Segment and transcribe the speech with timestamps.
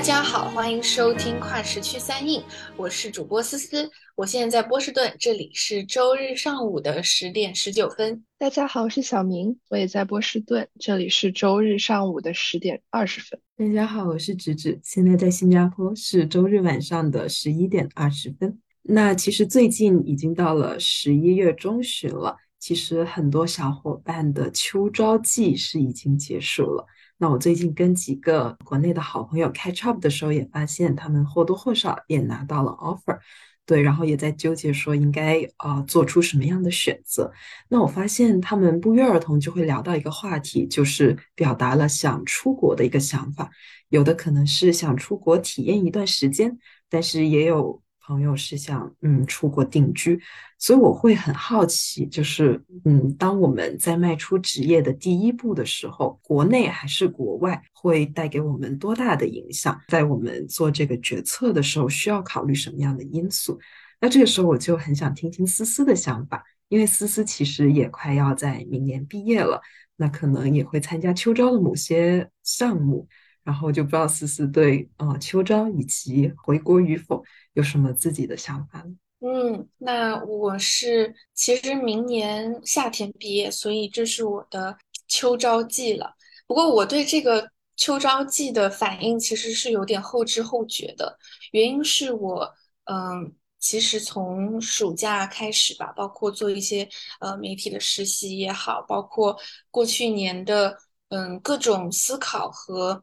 [0.00, 2.42] 大家好，欢迎收听跨时区三印，
[2.74, 8.24] 我是主播思思，我现在在波士顿，这里是周日上午的十点十九分。
[8.38, 13.38] 大家好，我是小明，我也在波士顿，这里是周日上午的十点二十分。
[13.58, 18.58] 大家好，我是芷芷，现在在新加坡，是周日晚上的十一点二十分。
[18.84, 26.86] 那其实最近已经到了十一月中旬了，其实很多小伙伴的秋招季是已经结束了。
[27.22, 33.18] 那我最近跟几个国内的好朋友 catch up 的时候，也发现他们或多或少也拿到了 offer，
[33.66, 37.30] 对，然后也在纠结说应该啊做出什么样的选择。
[37.68, 43.50] 那我发现他们不约而同就会聊到一个话题，就是表达了想出国的一个想法，
[43.90, 46.56] 有的可能是想出国体验一段时间，
[46.88, 47.82] 但是也有。
[48.10, 50.20] 朋友是想嗯出国定居，
[50.58, 59.80] 所以我会很好奇，就是嗯，当我们在迈出职业的第一步的时候，国内还是国外，会带给我们多大的影响？
[59.86, 63.60] 在我们做这个决策的时候，需要考虑什么样的因素？
[64.00, 69.62] 那这个时候我就很想听听思思的想法，因为思思其实也快要在明年毕业了，
[69.96, 73.06] 那可能也会参加秋招的某些项目。
[73.42, 77.24] 然后就不知道思思对呃秋招以及回国与否
[77.54, 78.84] 有什么自己的想法？
[79.20, 84.76] 嗯，那我是其实明年夏天毕业，所以这是我的
[85.08, 86.14] 秋招季了。
[86.46, 91.18] 不过我对这个秋招季的反应其实是有点后知后觉的，
[91.52, 92.50] 原因是我
[92.84, 96.88] 嗯，其实从暑假开始吧，包括做一些
[97.20, 99.38] 呃媒体的实习也好，包括
[99.70, 103.02] 过去年的嗯各种思考和。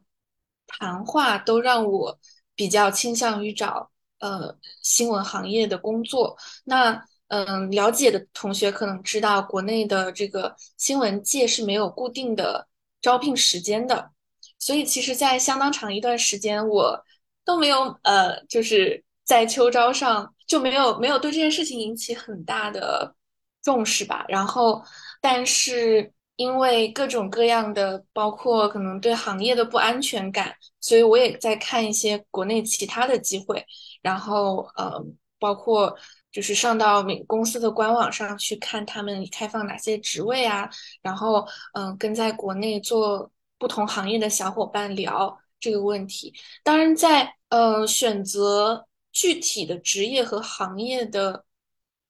[0.68, 2.18] 谈话都让我
[2.54, 6.36] 比较倾向于找呃新闻行业的工作。
[6.64, 12.66] 那嗯，了解的同学可能知道，国内的这个新闻界是没有固定的
[13.00, 14.10] 招聘时间的，
[14.58, 17.04] 所以其实，在相当长一段时间，我
[17.44, 23.14] 都没有呃，就是在秋招上就没有没有对这件事情引起很大的
[23.62, 24.24] 重视吧。
[24.28, 24.82] 然后，
[25.20, 26.12] 但是。
[26.38, 33.66] 因为各种各样的，包括可能对行业的不安全感，所以我也在看一些国内其他的机会。
[34.02, 35.04] 然后，呃，
[35.40, 35.92] 包括
[36.30, 40.70] 就是上到公司的官网上去看他们开放哪些职位啊。
[41.02, 41.44] 然后，
[41.74, 43.28] 嗯，跟在国内做
[43.58, 46.32] 不同行业的小伙伴聊这个问题。
[46.62, 51.44] 当然，在呃选择具体的职业和行业的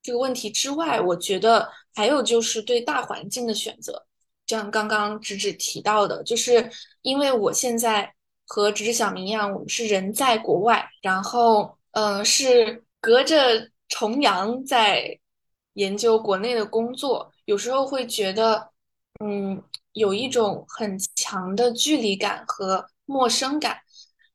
[0.02, 4.04] 这个问题之外，我觉得还有就是对大环境的选择。
[4.48, 6.70] 像刚刚直直提到的，就是
[7.02, 8.10] 因为我现在
[8.46, 15.18] 和直直小明一样，我们是人在国外，然后嗯，是隔着重洋在
[15.74, 18.70] 研究国内的工作，有时候会觉得
[19.22, 23.78] 嗯，有一种很强的距离感和陌生感，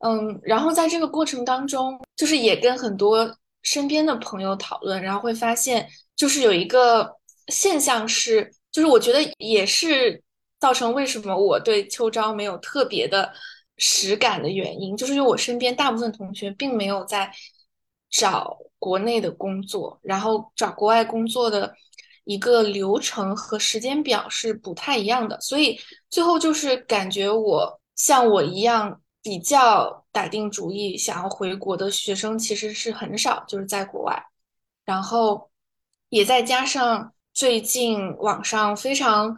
[0.05, 8.53] 嗯，然后在这个过程当中，就是也跟很多身边的朋友讨论，然后会发现，就是有一个现象是。
[8.73, 10.21] 就是我觉得也是
[10.59, 13.31] 造成为什么我对秋招没有特别的
[13.77, 17.31] 实感的原因，就是因为我身边大部分同学并没有在
[18.09, 21.71] 找国内的工作，然后找国外工作的
[22.23, 25.79] 一个流程和时间表是不太一样的，所以
[26.09, 34.25] 最后就是感觉我像我一样比较打定主意想要回国的学生其实是很少，就是在国外，
[34.83, 35.51] 然后
[36.09, 37.12] 也再加上。
[37.33, 39.37] 最近网上非常，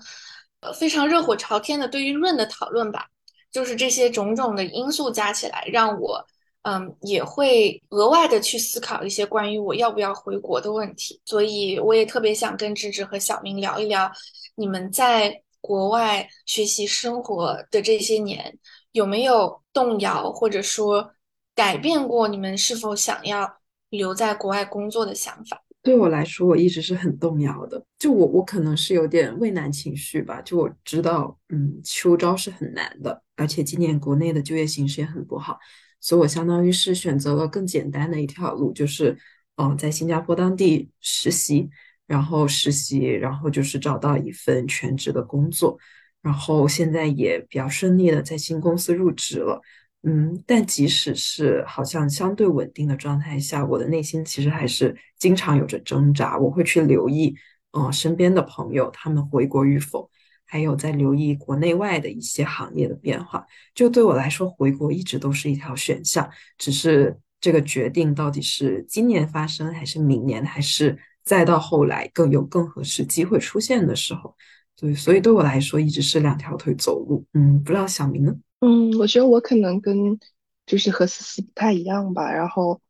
[0.59, 3.07] 呃非常热火朝天的对于润的讨论吧，
[3.51, 6.25] 就是这些种种的因素加起来，让我
[6.63, 11.21] 嗯也会额外的去思考一些关于我要不要回国的问题。
[11.25, 14.11] 所以我也特别想跟芝芝和小明聊一聊，
[14.55, 18.57] 你们在国外学习生活的这些年，
[18.91, 21.11] 有没有动摇或者说
[21.55, 23.57] 改变过你们是否想要
[23.89, 25.64] 留在国外工作的想法？
[25.85, 27.85] 对我来说，我一直是很动摇的。
[27.99, 30.41] 就我，我可能是有点畏难情绪吧。
[30.41, 35.59] 就我知道，嗯，秋招是很难的，而且今年国内的就业形势也很不好，
[36.01, 39.15] 所以我相当于是选择了更简单的一条路，就是，
[39.57, 41.69] 嗯，在新加坡当地实习，
[42.07, 45.77] 然后实习，然后就是找到一份全职的工作，
[46.23, 49.61] 然后现在也比较顺利的在新公司入职了。
[50.07, 56.37] 嗯，但即使是好像相对稳定的状态下，我的内心其实还是经常有着挣扎。
[56.37, 57.35] 我会去留意，
[57.71, 60.07] 嗯，身边的朋友他们回国与否，
[60.45, 63.43] 还有在留意国内外的一些行业的变化。
[63.73, 66.29] 就对我来说，回国一直都是一条选项，
[66.59, 74.35] 只是这个决定到底是今年发生，还是明年，还是再到后来更有更合适机会出现的时候。
[74.77, 77.25] 对，所以对我来说，一直是两条腿走路。
[77.33, 78.35] 嗯，不知道小明呢？
[78.59, 80.19] 嗯，我觉得我可能跟
[80.65, 82.31] 就是和思思不太一样吧。
[82.31, 82.81] 然后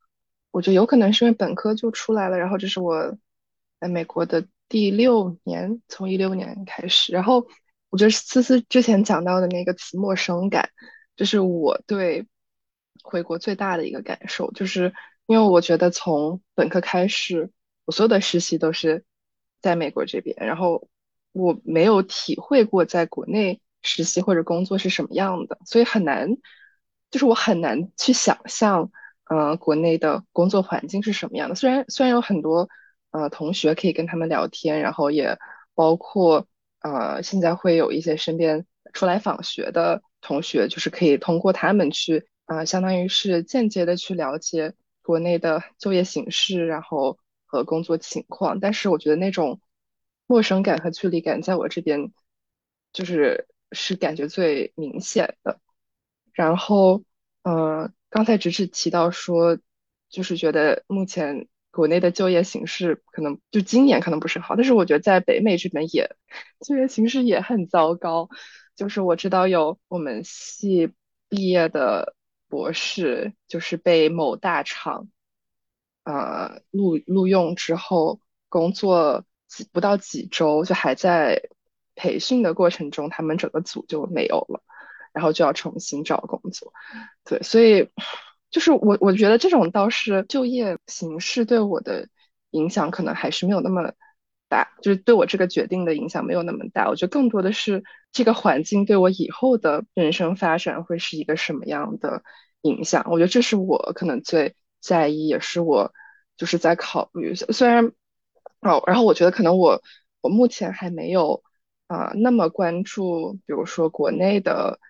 [0.50, 3.16] 我觉得有可能是因为本科就出来了，然后这是我
[3.80, 7.12] 在美国的第六年，从一六年开始。
[7.12, 7.46] 然后
[7.90, 10.70] 我觉得思思之前讲到的那个词“陌生感”，
[11.16, 12.26] 这是我对
[13.02, 14.94] 回国最大的一个感受，就是
[15.26, 17.50] 因为我觉得从本科开始，
[17.84, 19.04] 我所有的实习都是
[19.60, 20.88] 在美国这边，然后
[21.32, 26.36] 我没有体会过在国内实习或者工作是什么样的，所以很难，
[27.10, 28.90] 就是我很难去想象，
[29.30, 31.54] 呃，国内的工作环境是什么样的。
[31.54, 32.68] 虽然虽然有很多
[33.12, 35.38] 呃同学可以跟他们聊天，然后也
[35.74, 36.46] 包括
[36.80, 48.60] 呃现在会有一些身边出来访学的同学，就是可以通过他们去啊、相当于是间接的去了解国内的就业形势，然后和工作情况。
[48.60, 49.60] 但是我觉得那种
[50.28, 52.12] 陌生感和距离感在我这边
[52.92, 55.60] 就是是感觉最明显的。
[56.32, 57.02] 然后，
[57.42, 59.58] 呃，刚才只是提到说，
[60.08, 66.16] 就是觉得目前国内的就业形势可能就今年可能不是好，但是我觉得在北美这边也
[66.60, 68.28] 就业形势也很糟糕。
[68.74, 70.92] 就是我知道有我们系
[71.28, 72.14] 毕业的
[72.48, 75.08] 博士，就是被某大厂
[76.04, 78.20] 呃录录用之后，
[78.50, 81.48] 工作几不到几周，就还在
[81.96, 84.62] 培训的过程中，他们整个组就没有了，
[85.12, 86.72] 然后就要重新找工作。
[87.24, 87.90] 对，所以
[88.50, 92.08] 就是我我觉得这种倒是就业形势对我的
[92.50, 93.92] 影响可能还是没有那么
[94.48, 96.88] 大，就是对我这个决定的影响没有那么大。
[96.88, 97.82] 我觉得更多的是
[98.12, 102.22] 这个环境对我以后的人生发展会是一个什么样的
[102.62, 103.04] 影响。
[103.10, 105.92] 我觉得这是我可能最在意，也是我
[106.36, 107.34] 就是在考虑。
[107.34, 107.92] 虽然
[108.60, 109.82] 哦，然后我觉得可能我
[110.20, 111.42] 我目前还没有
[111.86, 114.80] 啊、那么关注，比如说国内的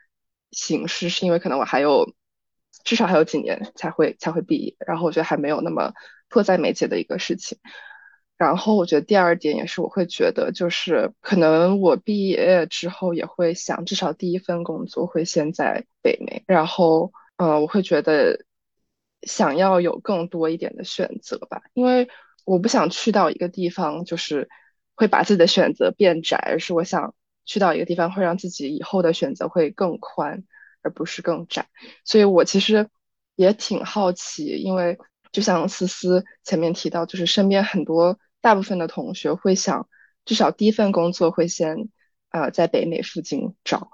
[0.50, 2.14] 形势，是因为可能我还有
[2.84, 5.92] 至少还有几年才会才会毕业，然后我觉得还没有那么
[6.28, 7.58] 迫在眉睫的一个事情。
[8.38, 18.44] 然后我觉得第二点也是我会觉得，就是可能我毕业之后也会想，至少第一份工作会先在北美，然后呃，我会觉得
[19.22, 22.08] 想要有更多一点的选择吧，因为
[22.44, 24.48] 我不想去到一个地方就是
[24.96, 27.14] 会把自己的选择变窄，而是我想
[27.44, 30.42] 去到一个地方会让自己以后的选择会更宽，
[30.82, 31.68] 而不是更窄。
[32.04, 32.88] 所以我其实
[33.36, 34.98] 也挺好奇，因为
[35.30, 39.88] 就像思思前面提到，就是身边很多大部分的同学会想，
[40.24, 41.88] 至少第一份工作会先
[42.30, 43.90] 呃在北美附近找。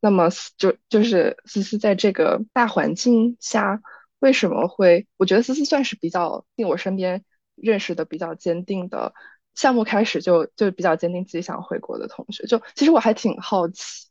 [0.00, 0.28] 那么
[0.58, 3.80] 就就是思思在这个大环境下，
[4.18, 5.06] 为什么会？
[5.16, 7.24] 我觉得思思算是比较令我身边
[7.54, 9.14] 认识的比较坚定的，
[9.54, 12.46] 项目开始就就比较坚定自己想回国的同学。
[12.46, 14.08] 就其实我还挺好奇，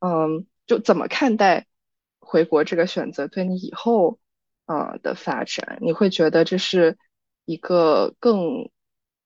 [0.00, 1.66] 嗯，就怎么看待
[2.18, 4.18] 回国这个选择对你以后
[4.66, 5.78] 呃的发展？
[5.80, 6.98] 你会觉得这是
[7.44, 8.70] 一个更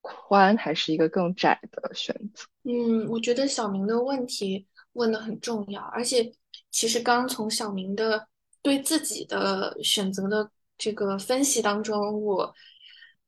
[0.00, 2.44] 宽还是一个更窄的选择？
[2.64, 6.32] 嗯，我觉得小明的问题问的很重要，而且
[6.70, 8.26] 其实刚从小明的
[8.62, 12.54] 对自己的选择的这个分析当中，我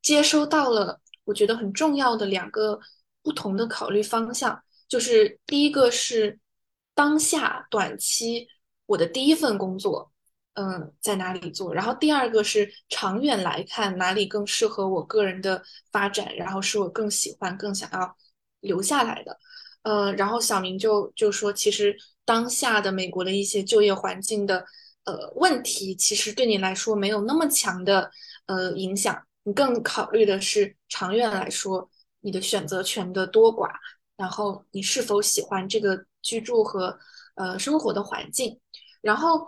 [0.03, 2.81] 接收到了我觉得很重要的两个
[3.23, 6.39] 不同的考虑方向，就是第一个是
[6.95, 8.49] 当下短期
[8.87, 10.11] 我的第一份工作。
[10.59, 11.75] 嗯，在哪里做？
[11.75, 18.17] 然后第二个是长远来看哪里更适合我个人的发展，然后是我更喜欢、更想要
[18.61, 19.39] 留下来的。
[19.83, 24.65] 呃，然后小明就就说，其实当下的美国的一些就业环境的
[25.05, 28.11] 呃问题，其实对你来说没有那么强的
[28.47, 31.89] 呃影响，你更考虑的是长远来说
[32.21, 33.71] 你的选择权的多寡，
[34.17, 36.99] 然后你是否喜欢这个居住和
[37.37, 38.59] 呃生活的环境。
[39.01, 39.47] 然后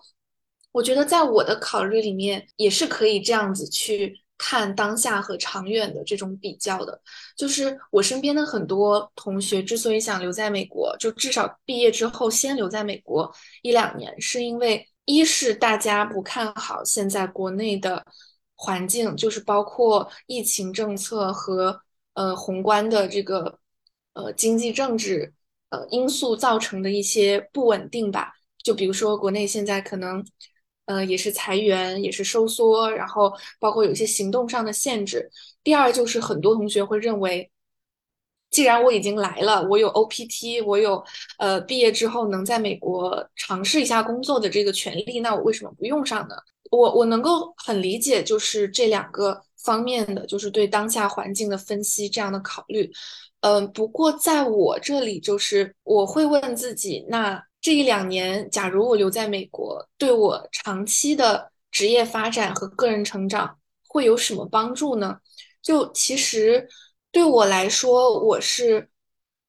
[0.71, 7.03] 我觉得在我的考虑里面，也是可以这样子去看当下和长远的这种比较的。
[7.37, 18.05] 就是我身边的很多同学之所以想留在美国，就至少毕业之后先留在美国一两年，是因为一是大家不看好现在国内的
[18.59, 21.81] 环境，就是包括疫情政策和
[22.13, 23.59] 呃宏观的这个
[24.13, 25.33] 呃经济政治
[25.71, 28.35] 呃因素造成的一些不稳定吧。
[28.63, 30.23] 就比如说国内现在可能。
[30.89, 35.31] 呃，也是裁员，也是收缩，然后包括有一些行动上的限制。
[35.63, 37.51] 第二就是很多同学会认为，
[38.51, 41.05] 既然我已经来了，我有 OPT，我有
[41.39, 46.35] 呃毕业之后能在美国尝试一下工作的这个权利，那我为什么不用上呢？
[46.71, 52.91] 我我能够很理解，就是这两个方面的，就是对当下环境的分析这样的考虑。
[53.41, 65.19] 嗯，不过在我这里，就是我会问自己，那这一两年，假如我留在美国，对我长期的职业发展和个人成长会有什么帮助呢？
[65.63, 66.69] 就其实
[67.13, 68.89] 对我来说，我是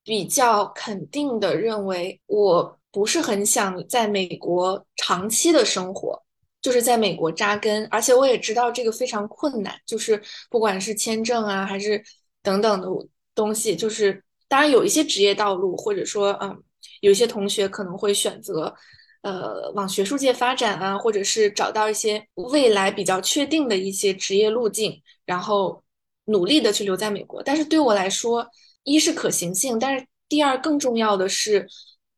[0.04, 6.22] 比较肯定的认为，我不是很想在美国长期的生活，
[6.62, 7.86] 就是在美国扎根。
[7.92, 12.04] 而且我也知道这个非常困难，就是不管是签证啊，还是
[12.42, 12.88] 等等的
[13.36, 16.64] 东西，就是当然有一些职业道路，或者说嗯，
[17.02, 18.76] 有一些同学可能会选择。
[19.22, 25.84] 呃，往学术界发展啊，或者是找到一些未来比较确定的一些职业路径，然后
[26.28, 27.44] 努力的去留在美国。
[27.44, 28.48] 但是对我来说，
[28.84, 31.68] 一是可行性，但是第二更重要的是，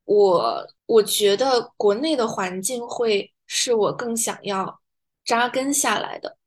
[0.06, 4.80] 我我觉得国内的环境会是我更想要
[5.26, 6.38] 扎根下来的。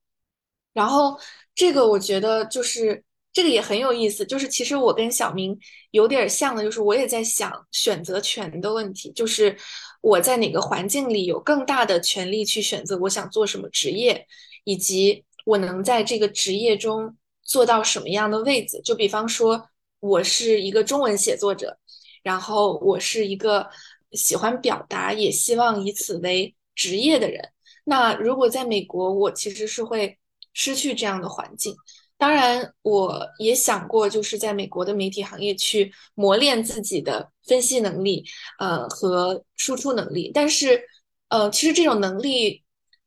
[0.72, 1.18] 然后
[1.54, 5.58] 这个我觉得就是这个也很有意思，就是其实我跟小明
[5.90, 9.56] 有点像的，就是我也在想选择权的问题，就是。
[10.04, 14.26] 我在哪个环境里有更大的权利去选择我想做什么职业，
[14.64, 18.78] 以及我能在这个职业中做到什么样的位置？
[18.84, 19.70] 就比方说，
[20.00, 21.78] 我是一个中文写作者，
[22.22, 23.66] 然后我是一个
[24.12, 27.50] 喜欢表达，也希望以此为职业的人。
[27.84, 30.18] 那如果在美国，我其实是会
[30.52, 31.74] 失去这样的环境。
[32.16, 38.24] 当然，我也想过，就是在美国的媒体行业去磨练自己的分析能力，
[38.58, 40.30] 呃，和输出能力。
[40.32, 40.80] 但是，
[41.28, 42.62] 呃，其实这种能力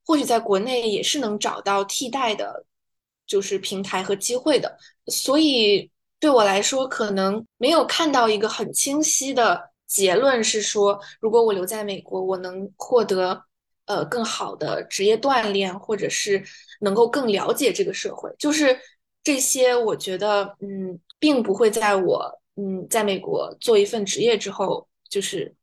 [0.05, 2.65] 或许在国内也是能找到替代的，
[3.25, 4.77] 就是平台和机会的。
[5.07, 13.41] 所以，对我来说，可能没有看到一个很清晰的结论，是说，如果我留在美国，我能获得
[13.88, 16.44] 呃更好的职业锻炼，或者是
[16.79, 18.79] 能够更了解这个社会，就是。
[19.24, 25.53] 这些我觉得，嗯，并不会在我，嗯，在美国做一份职业之后就是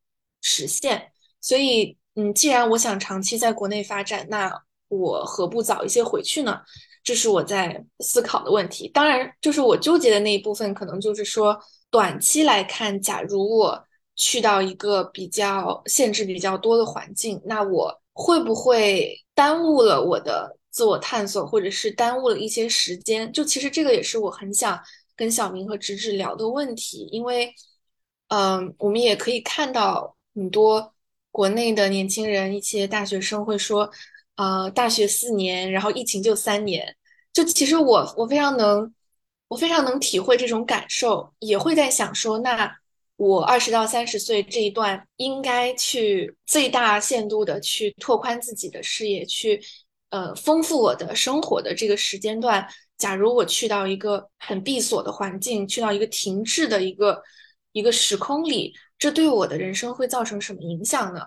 [0.42, 1.10] 实现。
[1.40, 4.52] 所以，嗯，既然我想长期在国内发展，那
[4.88, 6.60] 我何不早一些回去呢？
[7.02, 8.86] 这是我在思考的问题。
[8.88, 11.58] 当然，就是我纠结的那一部分，可能就是说，
[11.90, 13.82] 短期来看，假如我
[14.14, 20.56] 去到一个比较限制比较多的环境，那我会不会耽误了我的？
[20.70, 24.76] 自我探索，或者是耽误了一些时间，就其实这个也是我很想
[25.14, 27.54] 跟小明和直直聊的问题，因为，
[28.26, 30.92] 嗯，我们也可以看到很多
[31.30, 33.88] 国内的年轻人，一些大学生会说，
[34.34, 36.96] 呃，大学四年，然后疫情就三年，
[37.32, 38.92] 就其实我我非常能，
[39.46, 42.78] 我非常能体会这种感受，也会在想说，那
[43.16, 49.60] 我二十到三十岁这一段，应该去最大限度的去拓宽自己的视野，去。
[50.10, 52.64] 呃，丰富我的生活的这个时间段，
[52.96, 57.20] 假如我去到一个很闭锁的环境，去到一个停滞的一个
[57.72, 61.22] 一个时空里，这对我的人生会造成什么影响呢？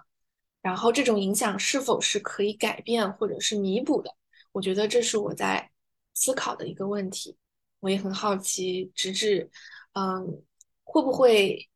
[0.61, 4.09] 然后这种影响是否是可以改变或者是弥补的？
[4.53, 5.69] 我觉得这是我在
[6.13, 7.35] 思考的一个问题。
[7.81, 9.51] 我也很好奇，直至
[9.95, 10.41] 嗯，
[10.85, 11.67] 会不会？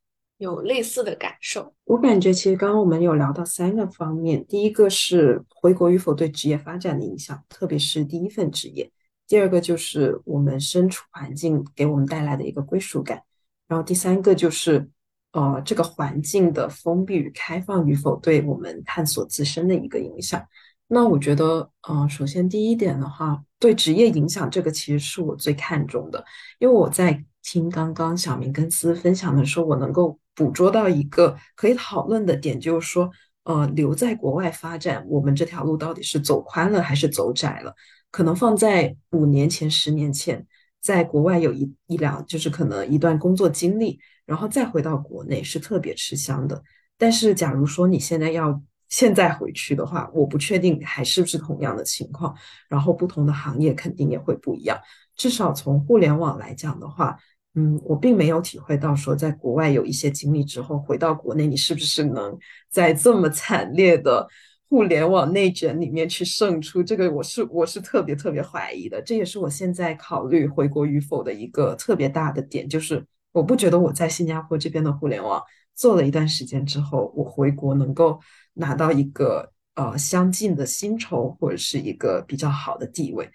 [0.41, 8.87] 有类似的感受，我感觉其实刚刚我们有聊到三个方面，第一个是回国与否对职业发展的影响，特别是第一份职业；
[9.27, 13.19] 第二个就是我们身处环境给我们带来的一个归属感；
[13.67, 14.89] 然后第三个就是
[15.33, 20.43] 呃这个环境的封闭与开放与否对我们探索自身的一个影响。
[20.87, 26.25] 那我觉得，呃，首先第一点的话，对职业影响这个其实是我最看重的，
[26.57, 30.17] 因为我在听刚刚小明跟思分享的时候，我能够。
[30.41, 33.11] 捕捉到一个可以讨论的点，就是说，
[33.43, 37.75] 呃，留在国外发展，我们这条路到底是走宽了还是走窄了？
[38.09, 40.43] 可能放在五年前、十年前，
[40.81, 46.63] 在国外有一一两，就是可能一段工作经历，然后再回到国内是特别吃香的。
[46.97, 52.35] 但是，假如说你现在要现在回去的话，我不确定还是不是同样的情况。
[52.67, 54.79] 然后，不同的行业肯定也会不一样。
[55.15, 57.19] 至少从互联网来讲的话。
[57.55, 62.37] 嗯，我并没有体会到说，在国外有一些经历之后，回到国内，你是不是能
[62.69, 64.25] 在这么惨烈的
[64.69, 66.81] 互联网内卷里面去胜出？
[66.81, 69.01] 这个我是我是特别特别怀疑的。
[69.01, 75.43] 这也是我现在考虑回国与否的一个特别大的点，就是我不觉得我在新加坡这边的互联网
[75.75, 78.17] 做了一段时间之后，我回国能够
[78.53, 83.29] 拿到一个呃相近的薪酬或者是一个比较好的地位。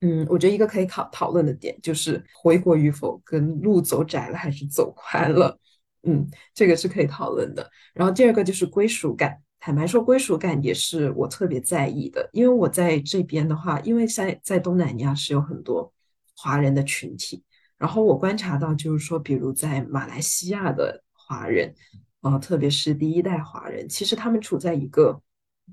[0.00, 5.58] 嗯，我觉得一个可以讨讨论的点就是回国与否跟路走窄了还是走宽了，
[6.04, 6.24] 嗯，
[6.54, 7.68] 这个是可以讨论的。
[7.94, 15.92] 然后第二个就是归属感，坦白说，归属感也是我特别在意的，因为我在这边的话，因为在在东南亚是有很多
[16.36, 17.42] 华人的群体，
[17.76, 21.74] 然后我观察到就是说，比如在马来西亚的华人，
[22.20, 25.20] 呃，特别是第一代华人，其实他们处在一个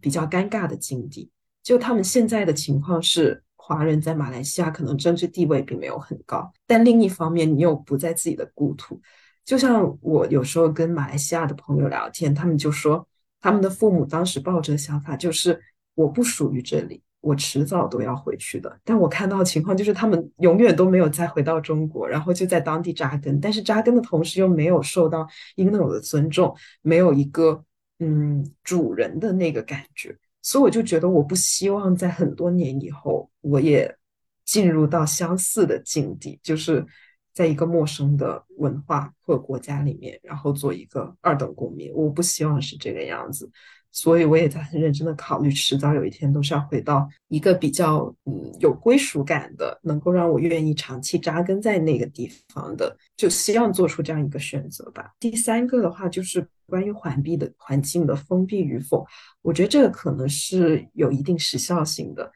[0.01, 1.29] 比较尴尬的境地。
[1.61, 9.01] 就他们现在的情况是，华人在马来西亚可能政治地位并没有很高，但另一方面，你又不在自己的故土。
[9.43, 13.07] 就像我有时候跟马来西亚的朋友聊天，他们就说，
[13.41, 15.59] 他们的父母当时抱着想法就是，
[15.95, 17.01] 我不属于这里。
[17.21, 27.63] 我迟早都要回去的，但我看到的情况就是他们永远都没有再回到中国，然后就在当地扎根，但是扎根的同时又没有受到应有的尊重，没有一个
[27.97, 33.97] 嗯主人的那个感觉，所以我就觉得我不希望在很多年以后我也
[34.43, 36.85] 进入到相似的境地，就是
[37.33, 43.49] 在一个陌生的文化或国家里面，然后做一个二等公民，我不希望是这个样子。
[43.97, 55.13] 所以我也在很认真的考虑，迟早有一天都是要回到一个比较嗯有归属感的，能够让我愿意长期扎根在那个地方的，就希望做出这样一个选择吧。
[55.17, 59.07] 第三个的话就是关于环闭的环境的封闭与否，
[59.41, 62.29] 我觉得这个可能是有一定时效性的。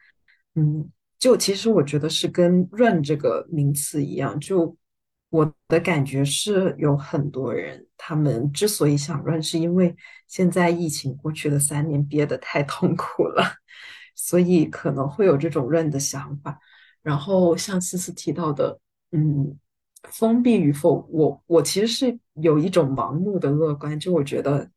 [0.54, 0.88] 嗯，
[1.18, 4.74] 就其实我觉得是跟 “run” 这个名词一样，就。
[5.32, 9.94] 我的感觉是有很多人，他们之所以想 run，是因为
[10.26, 13.44] 现在疫情过去的三年憋得太痛苦了，
[14.14, 16.58] 所以可能会有这种 run 的想法。
[17.02, 18.80] 然后像思思提到的，
[19.12, 19.54] 嗯，
[20.08, 24.70] 封闭与否，我我其实是有一种盲目的乐观，就我觉得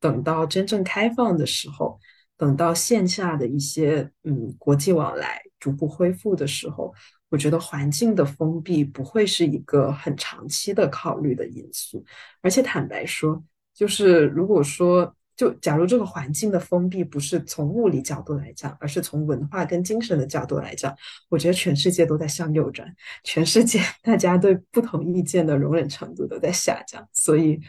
[0.00, 2.00] 等到真正开放的时候，
[2.38, 6.94] 等到线下的一些嗯国际往来逐步恢复的时候。
[7.34, 12.04] 我觉得环境的封闭不会是一个很长期的考虑的因素，
[12.40, 13.42] 而且坦白说，
[13.74, 20.94] 就是如果说，就假如这个环境的封闭不是从物理角度来讲，而是从文化跟精神的角度来讲，
[21.28, 22.88] 我觉得全世界都在向右转，
[23.24, 27.60] 全世界 大家对不同意见的容忍程度都在下降，所以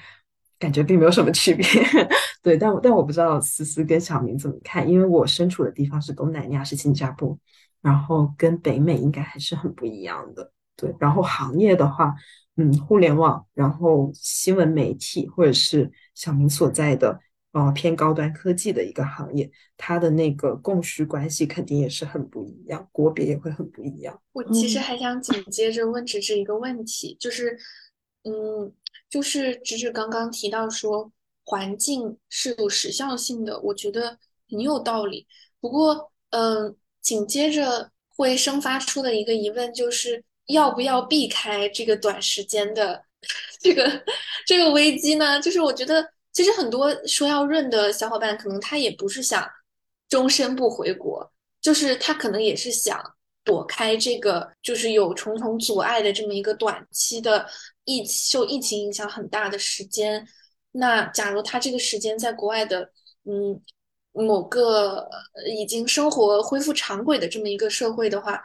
[0.60, 1.66] 感觉并没有什么区别。
[2.44, 7.36] 对，但但我不知道思思跟小明怎么看，因为我身处的地方是东南亚，是新加坡。
[7.86, 10.92] 然后跟北美应该还是很不一样的，对。
[11.00, 12.16] 然后行业的话，
[12.56, 17.20] 嗯，互联网，然后新闻媒体，或者是小明所在的
[17.52, 24.20] 呃偏高端科技的一个行业，它的那个供需关系肯定也是很不一样，国别也会很不一样。
[24.34, 27.56] 我其实还想紧接着问直直一个问题，就是，
[28.24, 28.74] 嗯，
[29.08, 31.12] 就是直直刚刚提到说
[31.44, 34.18] 环境是有时效性的，我觉得
[34.50, 35.28] 很有道理。
[35.62, 36.76] 不过，嗯。
[37.06, 43.04] 紧接着会生发出的一个疑问就是，要不要避开这个短时间的
[43.62, 44.04] 这个
[44.48, 45.40] 这个危机呢？
[45.40, 49.48] 就是我觉得，其实很多说要润的小伙伴，可能他也不是想
[50.10, 53.00] 终身不回国，就是他可能也是想
[53.44, 57.48] 躲开这个，就是有重重阻碍的这么一个短期的
[57.84, 60.28] 疫受疫情影响很大的时间。
[60.72, 62.90] 那假如他这个时间在国外的，
[63.26, 63.62] 嗯。
[64.24, 65.06] 某个
[65.46, 68.42] 已经生活恢复常轨的这么一个社会的话，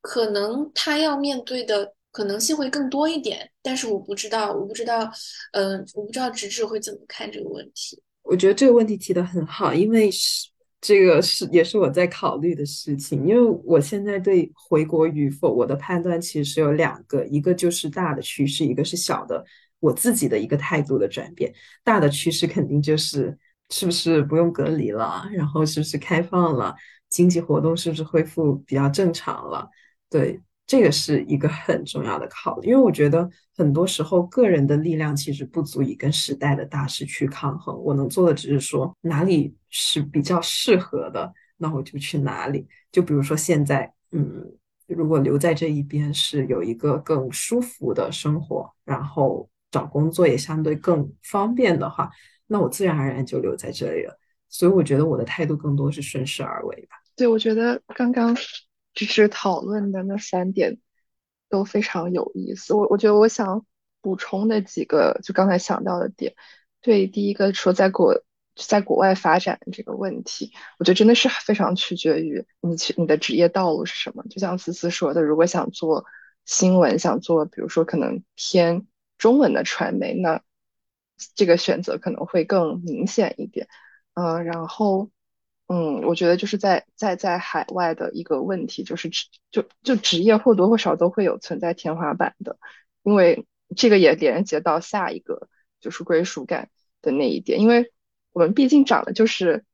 [0.00, 3.48] 可能他要面对的可能性会更多一点。
[3.62, 5.08] 但是我不知道，我不知道，
[5.52, 8.02] 嗯，我不知道直直会怎么看这个问题。
[8.22, 10.48] 我觉得这个问题提的很好，因为是
[10.80, 13.24] 这个是也是我在考虑的事情。
[13.24, 19.44] 因为我现在对回国与否，我的判断其实有两个，一个就是大的趋势，一个是小的
[19.78, 21.54] 我自己的一个态度的转变。
[21.84, 23.38] 大的趋势肯定就是。
[23.70, 25.28] 是不是不用隔离了？
[25.32, 26.74] 然后是不是开放了？
[27.08, 29.68] 经济活动是不是恢复比较正常了？
[30.10, 32.70] 对，这个是一个很重要的考虑。
[32.70, 37.76] 因为我觉得很多时候个人的力量其实不足以跟时代的大势去抗衡。
[37.82, 42.66] 我能做的只是说哪里是比较适合的，那我就去哪里。
[42.90, 44.44] 就比如说现在，嗯，
[44.88, 52.10] 如果留在这一边是有一个更舒服的生活，然后找工作也相对更方便的话。
[52.46, 56.96] 那我自然而然就留在这里了，所以我觉得我的态度更多是顺势而为吧。
[57.16, 58.34] 对，我觉得刚刚
[58.92, 60.78] 就是讨论的那三点
[61.48, 62.74] 都非常有意思。
[62.74, 63.64] 我我觉得我想
[64.00, 66.34] 补充的几个，就刚才想到的点。
[66.80, 68.22] 对，第一个说在国
[68.54, 74.22] 在国外发展这个问题，我觉得真的是非常取决于你去你的职业道路是什么。
[74.28, 76.04] 就像思思说的，如果想做
[76.44, 80.42] 新闻，想做比如说可能偏中文的传媒，那
[81.34, 83.68] 这个选择可能会更明显一点，
[84.14, 85.10] 呃，然后，
[85.66, 92.58] 嗯，我觉得就是在在在海外的一个问题，就是职就就职业或多或少都会有存在天花板的，
[93.02, 95.48] 因为这个也连接到下一个
[95.80, 96.70] 就是归属感
[97.02, 97.92] 的那一点，因为
[98.32, 99.64] 我们毕竟长的就是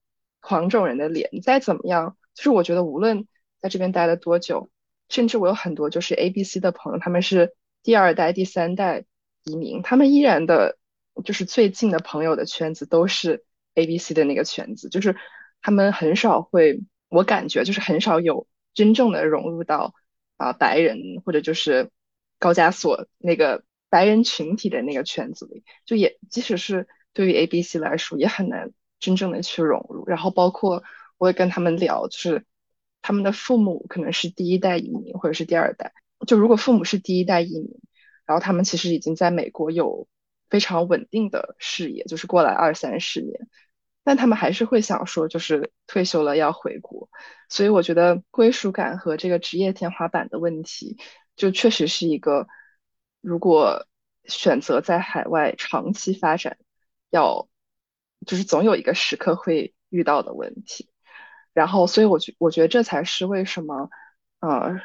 [0.41, 3.27] 黄种人的脸，再怎么样，就是我觉得无论
[3.61, 4.71] 在这边待了多久，
[5.09, 9.05] 甚至我有很多就是 A B C 的朋友，他们是第二代、第三代
[9.45, 10.77] 移民，他们依然的。
[11.25, 13.45] 就是最近的朋友的圈子都是
[13.75, 15.17] A B C 的那个圈子，就是
[15.63, 19.95] 他们很少会我感觉就是很少有真正的融入到
[20.37, 21.91] 啊白人或者就是
[22.39, 30.05] 高加索那个白人群体的那个圈子里，就也即使是对于 A B C 来说也很难真正的去融入。
[30.07, 30.83] 然后包括
[31.19, 32.47] 我也跟他们聊，就是
[33.03, 35.93] 他们的父母可能是第一代移民或者是第二代，
[36.27, 37.81] 就如果父母是第一代移民，
[38.25, 40.07] 然后他们其实已经在美国有
[40.51, 43.49] 非常稳定的事业，就是过来二三十年。
[44.03, 47.09] 但他们还是会想说，就是退休了要回国，
[47.49, 50.99] 所以我觉得归属感和这个职业天花板的问题，
[51.37, 52.49] 就确实是一个，
[53.21, 53.87] 如果
[54.25, 56.57] 选择在海外长期发展，
[57.11, 57.49] 要
[58.27, 60.91] 就是总有一个时刻会遇到的问题。
[61.53, 63.91] 然后，所以我觉我觉得这才是为什么，
[64.41, 64.81] 呃，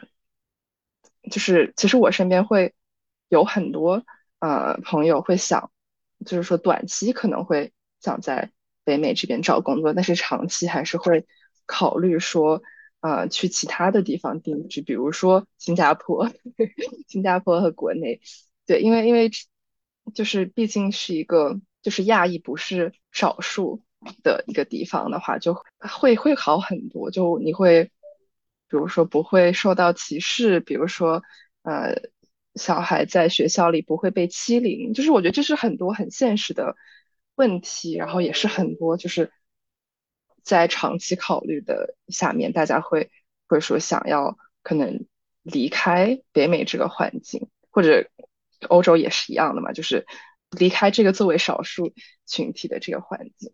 [1.31, 2.75] 就是其实我身边会
[3.29, 4.03] 有很多
[4.47, 5.71] 呃朋友会想，
[6.25, 8.51] 就是说短期可能会想在。
[8.87, 11.25] 北美这边找工作，但是长期还是会
[11.65, 12.61] 考虑说，
[12.99, 16.29] 呃，去其他的地方定居，比如说新加坡，
[17.09, 18.21] 新加坡和国内，
[18.67, 19.31] 对，因为因为
[20.13, 23.81] 就是毕竟是一个就是亚裔不是少数
[24.21, 27.85] 的一个地方的话，就会会好很多，就你会，
[28.69, 31.23] 比如说不会受到歧视，比如说
[31.63, 32.03] 呃，
[32.55, 36.75] 小孩在学校里不会被欺凌，就是我觉得这是很多很现实的。
[37.37, 39.29] 问题，然后也是很多，就是
[40.41, 43.11] 在长期考虑的下面，大家会
[43.45, 45.05] 会说想要可能
[45.41, 48.09] 离开北美这个环境，或者
[48.69, 50.05] 欧洲也是一样的嘛，就是
[50.51, 51.93] 离开这个作为少数
[52.25, 53.51] 群体的这个环境。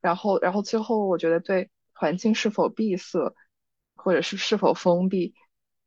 [0.00, 3.32] 然后，然后最后，我觉得对环境是否闭塞，
[3.94, 5.34] 或者是是否封闭，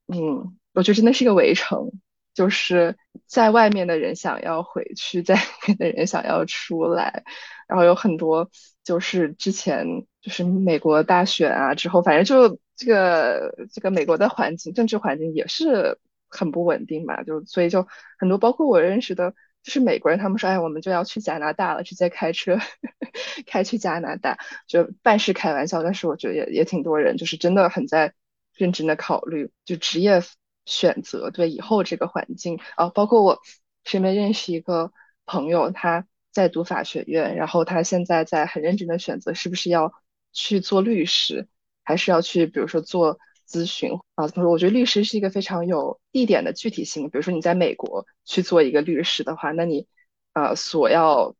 [0.07, 1.91] 嗯，我觉得真的是一个围城。
[2.37, 2.95] 就是
[3.25, 7.23] 在外面的人想要回去，在里面的人想要出来，
[7.67, 8.51] 然后有很多
[8.83, 15.97] 就是之前就是美国大选啊之后，反正就这个这个美国的环境政治环境也是
[16.29, 17.87] 很不稳定嘛，就所以就
[18.19, 22.59] 很多包括我认识的，就是美国人，他们说哎我们就要去加拿大了，直接开车
[23.47, 28.13] 开去加拿大，就半是开玩笑，但是我觉得也也挺多人就是真的很在
[28.53, 30.21] 认真的考虑就职业。
[30.67, 33.39] 选择对以后这个环境啊，包括我
[33.85, 34.91] 身边认识一个
[35.25, 39.91] 朋友，他在读法学院，然后他现在在很认真的选择是不是要
[40.33, 41.47] 去做律师，
[41.83, 43.17] 还是要去比如说做
[43.49, 44.27] 咨询啊？
[44.27, 44.51] 怎么说？
[44.51, 47.09] 我觉得律师是一个非常有地点的具体性。
[47.09, 49.87] 比如说你在美国去做一个律师的话，那你
[50.33, 51.33] 呃所要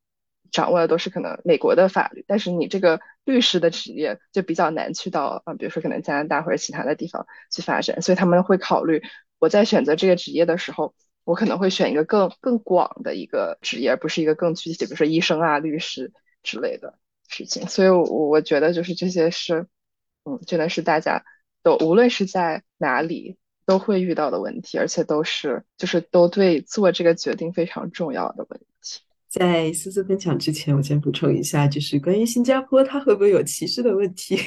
[0.52, 9.02] 掌握的都是可能美国的法律，但是你这个律师的职业就比较难去到啊，比如说可能加拿大或者其他的地方去发展，所以他们会考虑
[9.40, 17.68] 我在选择这个职业的时候，我可能会选一个更更广的一个职业，而不是一个更具体，比如说医生啊、律师之类的事情。
[17.68, 19.68] 所以，我我觉得就是这些是，
[20.24, 21.24] 嗯，真的是大家
[21.64, 28.66] 都无论是在哪里都会遇到的问题，而且都是就是都对做这个决定非常重要的问题。
[29.30, 34.38] 在思思分享之前，我先补充一下，就是关于新加坡，它会不会有歧视的问题？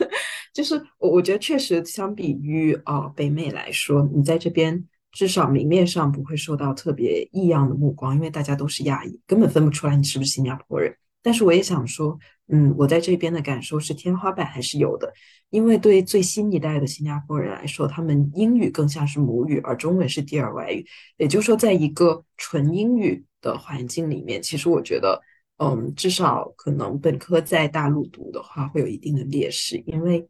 [0.52, 10.94] 就是我我觉得确实，相比于啊北美来说，你在这边至少明面上不会受到特别异样的目光，因为大家都是亚裔，根本分不出来你是不是新加坡人。
[11.22, 15.12] 但是我也想说，嗯，我在这边的感受是天花板还是有的，
[15.50, 20.86] 因为对最新一代的新加坡人来说，他们英语更像是母语，而中文是第二外语。
[21.16, 25.20] 也就是说，在一个纯英语的环境里面，其实我觉得，
[25.58, 30.26] 嗯，至少可能本科在大陆读的话会有一定的劣势，因为，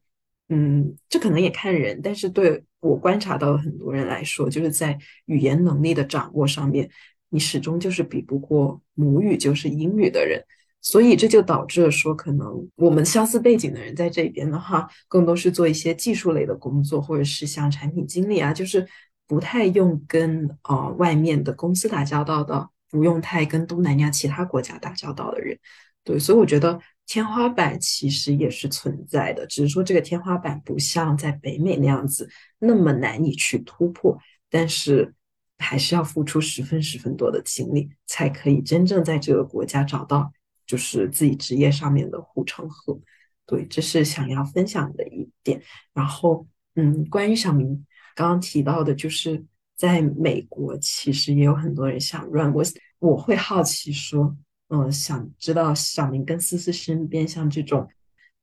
[0.48, 6.90] 嗯，这可能也看人，但是对我观察到的很多人来说，就是在语言能力的掌握上面，
[7.28, 10.42] 你始终就是比不过母语就是英语的人。
[10.82, 18.88] 所以这就导致了说，可能我们相似背景的人在这边的话，更多是做一些技术类的工作，或者是像产品经理啊，就是
[19.26, 25.58] 不太用跟呃外面的公司打交道的，不用太跟东南亚其他国家打交道的人。
[26.02, 32.26] 对，所以我觉得天花板其实也是存在的，只是说这个天花板不像在北美那样子
[32.58, 35.14] 那么难以去突破，但是
[35.58, 40.32] 还是要付出十分十分多的精力，才可以真正在这个国家找到。
[40.70, 42.96] 就是自己职业上面的护城河，
[43.44, 45.60] 对，这是想要分享的一点。
[45.92, 52.54] 然后，嗯，关于小明刚刚提到的，就是在美国，其实也有很多人想 run。
[52.54, 52.62] 我
[53.00, 54.36] 我会好奇说，
[54.68, 57.88] 嗯，想知道小明跟思思身边像这种，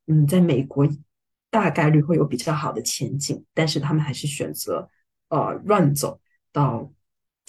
[0.06, 0.86] 嗯，在美国
[1.48, 4.90] 大概率会有比较好的前景，但是他们还是选择
[5.30, 6.20] 呃 run 走
[6.52, 6.92] 到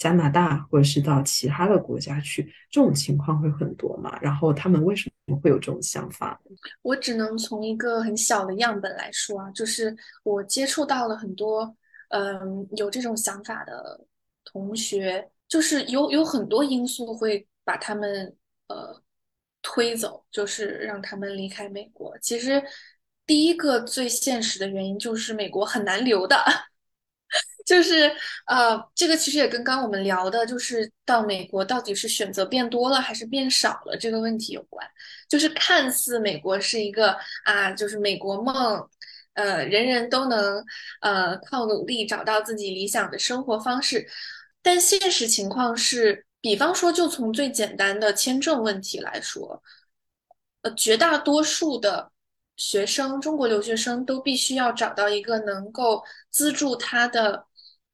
[0.00, 4.18] 加拿大或者是到其他的国家去，这种情况会很多嘛？
[4.22, 6.40] 然后他们为什么会有这种想法？
[6.80, 11.76] 我只能从一个很小的样本来说啊，就是我接触到了很多，
[12.08, 14.00] 嗯，有这种想法的
[14.42, 18.34] 同学，就是有有很多因素会把他们
[18.68, 19.02] 呃
[19.60, 22.16] 推走，就是让他们离开美国。
[22.20, 22.64] 其实
[23.26, 26.36] 第一个最现实的原因就是美国很难留的。
[27.66, 28.10] 就是
[28.46, 34.86] 呃，这个其实也跟刚我们聊的，就是到美国到底是选择变多了还是变少了这个问题有关。
[35.28, 38.88] 就是看似美国是一个啊，就是美国梦，
[39.34, 40.64] 呃，人人都能
[41.00, 44.06] 呃靠努力找到自己理想的生活方式，
[44.62, 49.62] 但现实情况是，比方说就从最简单的签证问题来说，
[50.62, 52.10] 呃，绝大多数的。
[52.56, 57.46] 学生，中国留学生都必须要找到一个能够资助他的，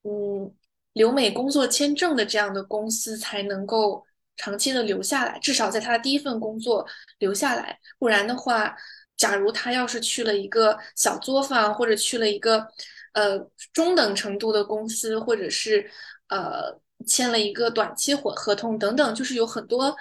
[0.06, 0.54] 嗯，
[0.92, 4.04] 留美工作签证的这样的公司，才能够
[4.36, 6.86] 长期的留下来，至少在他的第一份工作
[7.18, 7.78] 留下来。
[7.98, 8.76] 不然的话，
[9.16, 12.66] 假如他要是去了一个小作坊，或者去了一个
[13.14, 13.38] 呃
[13.72, 15.90] 中等程度的公司，或者是
[16.28, 19.96] 呃签了一个短期合合同等等，就是有很多。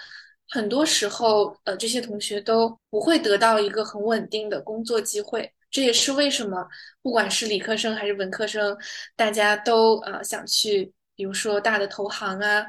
[0.47, 5.51] 很多时候，呃，这些同学都不会得到一个很稳定的工作机会。
[5.71, 6.67] 这也是为什么，
[7.01, 8.77] 不管是理科生还是文科生，
[9.15, 12.65] 大家都呃想去，比如说大的投行啊，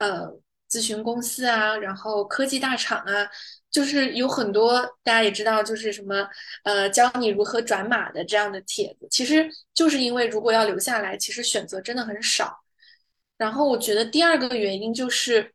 [0.00, 0.26] 呃，
[0.70, 3.28] 咨询公司啊，然后科技大厂啊，
[3.70, 6.28] 就是有很多大家也知道，就是什么
[6.64, 9.08] 呃，教你如何转码的这样的帖子。
[9.10, 12.58] 其实就是因为如果要留下来，其实选择真的很少。
[13.36, 15.52] 然后我觉得第二个原因就是。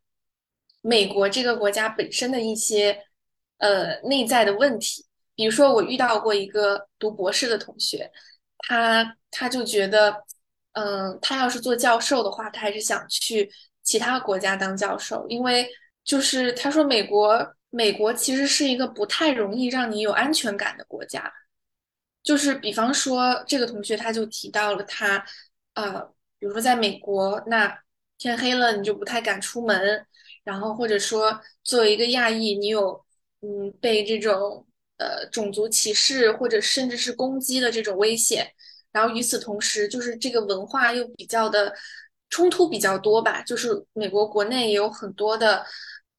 [0.82, 2.96] 美国这个国家本身的一些
[3.58, 5.04] 呃内在的问题，
[5.36, 8.10] 比如说我遇到过一个读博士的同学，
[8.58, 10.24] 他他就觉得，
[10.72, 13.48] 嗯，他要是做教授的话，他还是想去
[13.82, 15.68] 其他国家当教授，因为
[16.04, 21.32] 就是他说美国美国其实是一个不太容易让你有安全感的国家，
[22.22, 25.24] 就是比方说这个同学他就提到了他，
[25.74, 26.00] 呃，
[26.38, 27.78] 比如说在美国，那
[28.18, 30.06] 天黑了你就不太敢出门。
[30.44, 33.04] 然后或者说，作为一个亚裔，你有
[33.40, 34.64] 嗯被这种
[34.98, 38.50] 呃种族歧视或者甚至是攻击的这种危险。
[38.92, 41.74] 然后与此同时，就是这个文化又比较的
[42.30, 43.42] 冲突比较多吧。
[43.42, 45.64] 就是美国国内也有很多的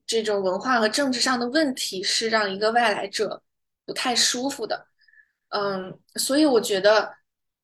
[0.06, 3.42] 这种文化和政治上的问题，是让一个外来者
[3.86, 4.86] 不太舒服的。
[5.50, 7.14] 嗯，所以我觉得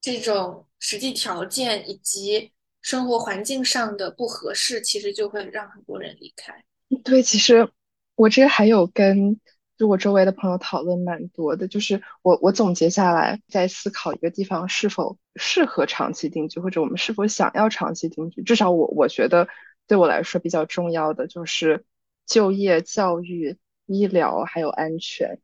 [0.02, 2.52] 这种实际条件以及。
[2.86, 6.54] 生活环境上的不合适，其实就会让很多人离开。
[7.02, 7.70] 对，其实
[8.16, 9.40] 我这还有跟
[9.78, 18.44] 就我周围的朋友讨论蛮多的，就是我我总结下来，在思考一个地方是否适合长期定居，或者我们是否想要长期定居。
[18.44, 19.48] 至少我我觉得
[19.88, 21.86] 对我来说比较重要的就是
[22.26, 25.40] 就业、教育、医疗还有安全。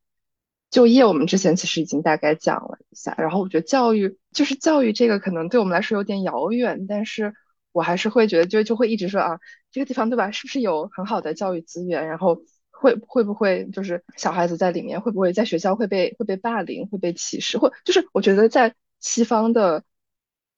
[0.70, 7.34] 就业我们之前其实已经大概讲了一下，然后我觉得教育就是教育这个可能对我们来说有点遥远，但是
[7.72, 9.40] 我还是会觉得就就会一直说啊，
[9.72, 12.08] 这个地方对吧，是不是有很好的教育资源？
[12.08, 12.44] 然后
[12.80, 17.58] 会会不会就是小孩子在里面会不会在学校会被会被霸凌会被歧视？
[17.58, 19.84] 或就是我觉得在西方的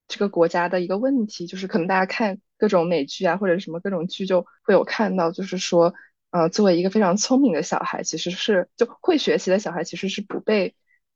[0.08, 5.94] 这个国家的一个问题，就是可能大家看各种美剧啊或者什么各种剧就会有看到，就是说。
[6.34, 10.76] 呃，作为一个非常聪明的小孩，其实是就会学习的小孩，其实是不被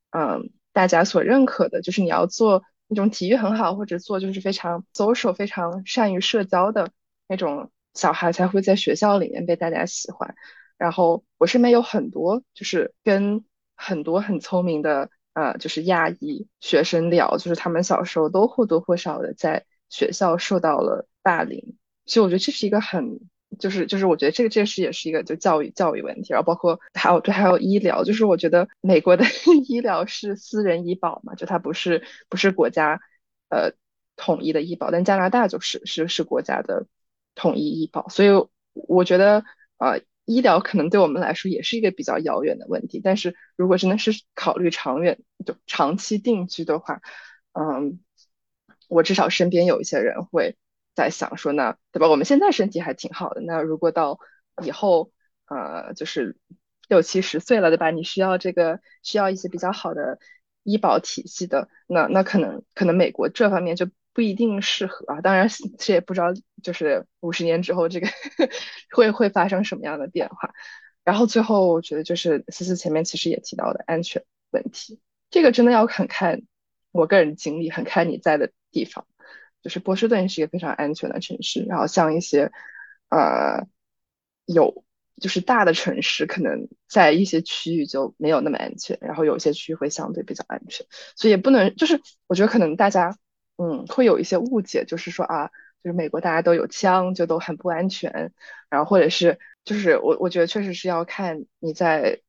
[0.09, 1.81] 嗯大家所认可的。
[1.81, 6.91] 就是你要做那种体育很好，或者做就是非常 social、非常善于社交的
[7.29, 10.35] 那种小孩，才会在学校里面被大家喜欢。
[10.77, 13.43] 然后我身边有很多就是跟
[13.75, 23.19] 很多很聪明的呃就是亚裔学生聊，就是他们小时候都或多或少的在学校受到了霸凌，所以我觉得这是一个很。
[23.57, 29.23] 就是就是，我觉得这个这是也是一个就教育教育问题，然后包括还有对还有医疗，就是我觉得美国的
[29.69, 32.99] 医疗是私人医保嘛，就它不是不是国家
[33.47, 33.71] 呃
[34.17, 36.85] 统一的医保，但加拿大就是是是国家的
[37.33, 38.29] 统一医保，所以
[38.73, 39.45] 我觉得
[39.77, 47.01] 呃医疗可能对我们来说也是一个比较遥远的问题，但是如果真的是考虑长远就长期定居的话，
[47.53, 47.99] 嗯，
[48.89, 50.57] 我至少身边有一些人会。
[50.97, 52.07] 在想说呢，对吧？
[52.07, 54.17] 我们现在身体还挺好的，那如果到
[54.63, 55.11] 以后，
[55.45, 56.38] 呃，就是
[56.88, 57.91] 六七十岁了，对吧？
[57.91, 60.19] 你需要这个需要一些比较好的
[60.63, 65.19] 医保体系的，那那可能可能美国这方面就不一定适合啊。
[65.19, 66.27] 当然，这也不知道，
[66.65, 68.08] 就是五十年之后这个
[68.89, 70.51] 会会发生什么样的变化。
[71.04, 74.99] 然后最后，我觉得就是思思前面其实也提到的安全问题，
[75.30, 76.41] 这个真的要很看
[76.91, 79.06] 我个人经历，很看你在的地方。
[79.62, 82.51] 就是波士顿是一个非常安全的城市，然后像一些
[83.10, 83.67] 呃
[84.45, 84.84] 有
[85.21, 93.17] 就是大的城市，可能在一些区域就没有那么安全，然后有些区域会相对比较安全，所以也不能就是我觉得可能大家
[93.58, 95.49] 嗯会有一些误解，就是说啊，
[95.85, 98.33] 就是美国大家都有枪就都很不安全，
[98.71, 102.19] 然后或者是就是我我觉得确实是要看你在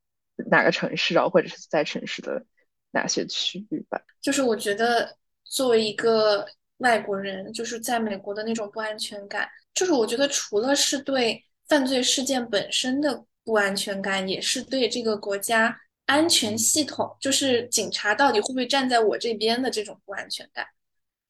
[0.50, 2.44] 哪个城市啊，或者是在城市的
[2.90, 3.98] 哪些区域吧。
[4.20, 20.66] 就是我觉得作为一个外国人，就是在美国的那种不安全感，就是我觉得除了是对犯罪事件本身的不安全感，也是对这个国家安全系统，就是警察到底会不会站在我这边的这种不安全感。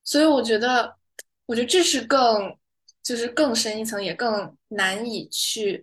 [0.03, 0.97] 所以我觉得，
[1.47, 2.57] 我觉得这是更
[3.03, 5.83] 就是更深一层，也更难以去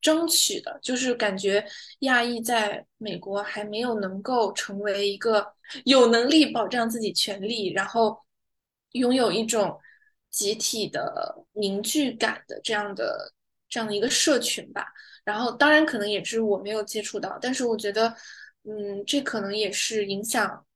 [0.00, 1.64] 争取的，就是感觉
[2.00, 8.18] 亚裔在美国还没有能够成为一个有能力保障自己权利，然后
[8.92, 9.78] 拥有一种
[10.30, 13.32] 集体的凝聚感的这样的
[13.68, 14.86] 这样的一个社群吧。
[15.24, 18.12] 然后当然可能也是我没有接触到，但是我觉得，
[18.64, 20.66] 嗯，这可能也是影响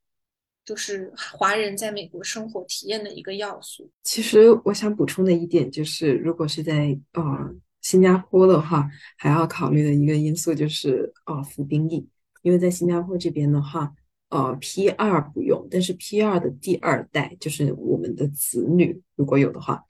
[0.66, 3.90] 就是华人在美国生活体验的一个要素。
[4.02, 12.07] 其实我想补充的一点就是，如果是在呃新加坡的话，还要考虑的一个因素就是呃服兵役，
[12.42, 13.94] 因为在新加坡这边的话，
[14.29, 19.83] 呃 P 二不用，但是 P 二的第二代就是我们的子女，如果有的话。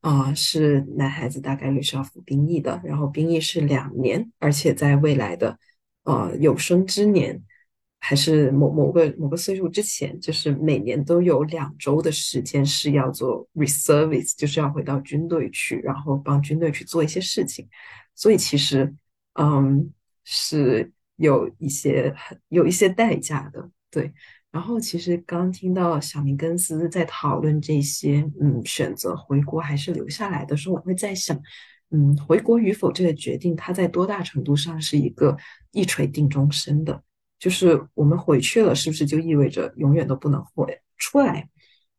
[0.00, 5.58] 啊，是男孩子大概率是要服兵役的，然后兵役是两年，而且在未来的
[6.02, 7.42] 呃有生之年，
[8.06, 17.66] 还是某某个某个岁数之前，就是每年都有两周的时间是要做 reservice，就是要回到军队去，然后帮军队去做一些事情，
[18.14, 18.94] 所以其实
[19.40, 19.90] 嗯
[20.22, 22.14] 是有一些
[22.50, 24.12] 有一些代价的，对。
[24.50, 31.40] 然后其实刚听到小明跟思思在讨论这些，嗯，选择回国还是留下来的时候，我会在想，
[31.90, 35.34] 嗯，回国与否这个决定，它在多大程度上是一个
[35.72, 37.02] 一锤定终身的？
[37.44, 41.46] 就是我们回去了，是不是就意味着永远都不能回出来？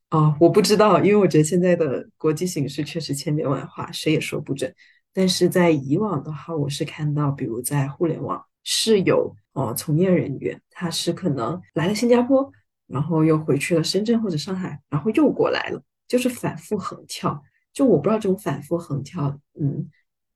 [0.10, 4.73] 啊，我不知道，因为我觉得现在的国际形势确实千变万化，谁也说不准。
[5.13, 9.36] 但是在以往的话，我是看到，比如在互联网是有。
[9.53, 12.51] 哦，从业人员他是可能来了新加坡，
[12.88, 17.39] 然后又回去了深圳或者上海，然后又过来了，就是反复横跳。
[17.71, 19.88] 就我不知道这种反复横跳，嗯，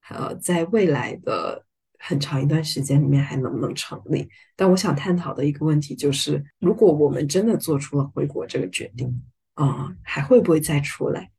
[0.08, 1.66] 呃，在未来的
[2.00, 4.28] 很长一段时间里面还能不能成立？
[4.56, 9.22] 但我想探讨的一个问题就是，如果我们真的做出了回国这个决定，
[9.54, 11.30] 啊，还会不会再出来？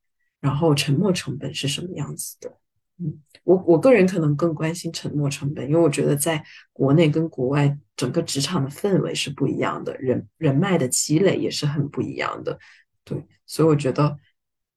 [0.40, 2.56] 然后沉没成本是什么样子的？
[2.98, 12.58] 嗯，我我个人可能更关心沉没成本，因为我觉得在国内跟国外整个职场的氛围是不一样的，人人脉的积累也是很不一样的。
[13.02, 14.18] 对，所以我觉得，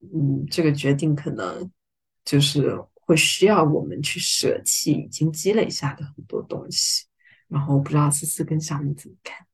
[0.00, 1.70] 嗯，这个决定可能
[2.24, 7.06] 就是会需要我们去舍弃已经积累下的很多东西。
[7.48, 9.46] 然后不知道思思跟小明怎么看？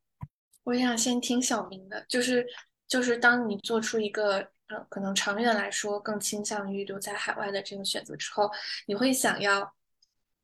[0.65, 2.47] 我想先听小明的，就是
[2.87, 4.51] 就是当你做出一个。
[4.89, 8.49] 可能长远来说更倾向于留在海外的这个选择之后，
[8.87, 9.75] 你会想要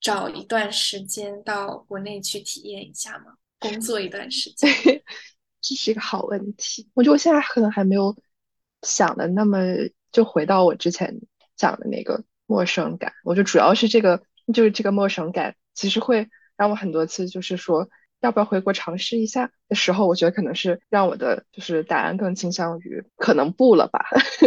[0.01, 3.37] 找一段时间到国内去体验一下吗？
[3.61, 4.69] 工作一段时间？
[5.63, 6.91] 这是一个好问题。
[6.95, 8.17] 我觉得我现在可能还没有
[8.83, 9.59] 想的那么，
[10.11, 11.21] 就回到我之前
[11.55, 13.13] 讲的那个陌生感。
[13.25, 14.23] 我觉得主要是这个，
[14.55, 17.89] 就是这个陌生感，其实会让我很多次就是说。
[18.21, 24.07] 要不要回国尝试一下的时候，我觉得可能是让我的就是答案更倾向于可能不了吧。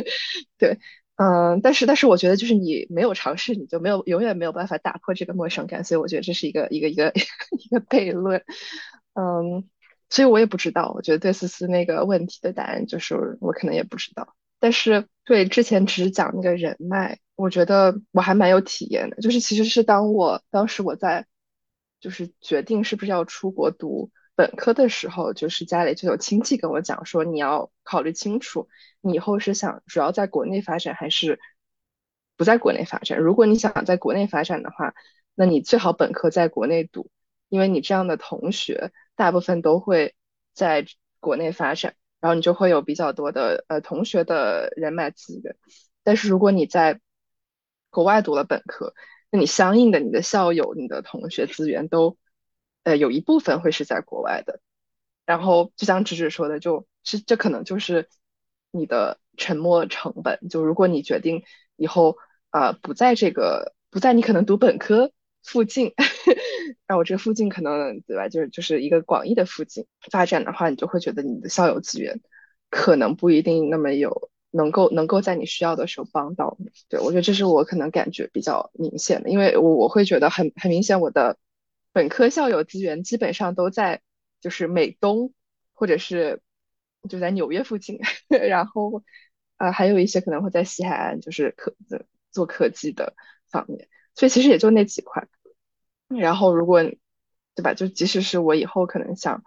[0.58, 0.80] 对，
[1.18, 7.14] 嗯，但是但是我觉得就是你没有尝试，你就没有永远没有办法打破这个陌生感，所以我觉得这是一个一个一个
[7.58, 8.44] 一个悖论。
[9.14, 9.70] 嗯，
[10.10, 14.34] 所以我也不知道，我觉得对思思那个问题的答案就是我可能也不知道。
[14.60, 21.25] 但是对之前只是讲那个人脉，我觉得我还蛮有体验的，就是其实是当我当时我在。
[22.02, 28.69] 就是决定是不是要出国读本科的时候，就是家里就有亲戚跟我讲说，你要考虑清楚，
[29.02, 31.42] 你以后是想主要在国内发展还是
[32.37, 33.19] 不在国内发展。
[33.19, 34.94] 如果你想在国内发展的话，
[35.35, 37.12] 那你最好本科在国内读，
[37.50, 40.15] 因为你这样的同学大部分都会
[40.54, 40.85] 在
[41.19, 45.58] 国内发展，然后你就会有比较多的呃同学的人脉资源。
[46.06, 47.02] 但是如果你在
[47.90, 48.94] 国外读了本科，
[49.31, 52.17] 那你相应的，你的校友、你的同学资源都，
[52.83, 54.60] 呃，有一部分会是在国外的。
[55.25, 58.10] 然后就像芝芝说的，就这这可能就是
[58.71, 60.40] 你的沉没成本。
[60.50, 61.44] 就如果你决定
[61.75, 62.17] 以后
[62.50, 65.12] 啊不在这个不在你可能读本科
[65.44, 65.94] 附近，
[66.87, 68.27] 然后这个附近可能对吧？
[68.27, 72.21] 就是就是一个广义的附近发展的话，你就会觉得你的校友资源
[72.71, 76.71] 可能不一定那么有能够能够在你需要的时候帮到你。
[76.89, 81.37] 对我觉得这是我可能感觉比较明显的，因为我我会觉得很很明显，我的
[81.93, 84.02] 本科校友资源基本上都在
[84.41, 85.33] 就是美东
[85.73, 86.41] 或者是
[87.08, 89.04] 就在纽约附近， 然后
[89.58, 91.75] 啊还有一些可能会在西海岸，就是科
[92.31, 93.15] 做科技的
[93.52, 95.27] 方面，所以其实也就那几块。
[96.08, 96.83] 然后如果
[97.56, 99.43] 对吧，就即使是我以后可能想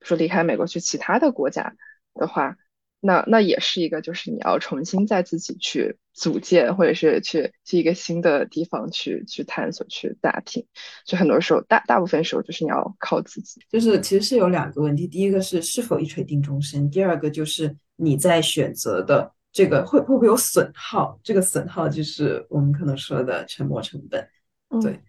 [0.00, 1.74] 说离开美国去其他的国家
[2.14, 2.56] 的话。
[3.02, 10.66] 那那也是一个，就是你要重新再自己去组建，或者是去去一个新的地方去去探索、去打拼。
[11.06, 13.58] 就很多时候，大大部分时候就是你要靠自己。
[13.70, 21.18] 就是其实是有两个问题，第一个是是否一锤定终身，第二个就是你在选择的这个会会不会有损耗？
[21.22, 24.28] 这个损耗就是我们可能说的沉没成本。
[24.82, 25.00] 对，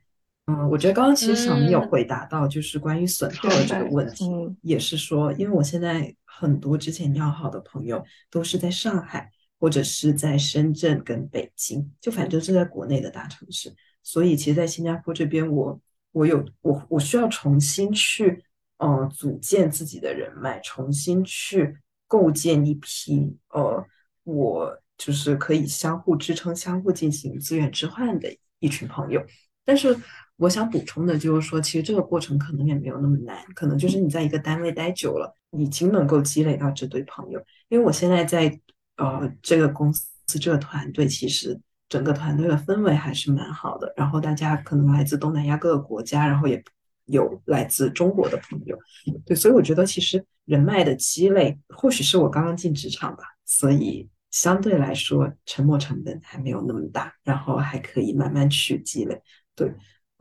[0.47, 4.25] 嗯，我觉得刚刚其实小明有回答到，就是关于损耗的这个问题，
[4.61, 6.15] 也是说，因为我现在。
[6.41, 9.29] 很多之前要好的朋友都是在上海
[9.59, 13.71] 或者是在深圳跟北京，就反正是在国内的大城市。
[14.01, 15.79] 所以其实，在新加坡这边，我
[16.11, 18.43] 我有我我需要重新去
[18.79, 21.77] 呃组建自己的人脉，重新去
[22.07, 23.85] 构建一批呃
[24.23, 29.23] 我就是可以相互支撑、相互进行资源置换的一群朋友。
[29.63, 29.95] 但是
[30.41, 35.35] 我想补充的就是说，其实这个过程可能也没有那么难，可能就是你在一个单位待久了。
[35.51, 37.37] 已经能够积累到这对朋友，
[37.67, 38.57] 因为我现在在
[38.95, 43.93] 呃这个公司这个团队，其实整个团队的氛围还是蛮好的。
[43.97, 46.63] 然后大家可能来自东南亚各个国家，然后也
[47.07, 48.77] 有来自中国的朋友，
[49.25, 59.21] 对，所以我觉得其实人脉的积累，或许是我刚刚进职场吧，所以相对来说沉没成本还没有那么大，然后还可以慢慢去积累，
[59.53, 59.69] 对，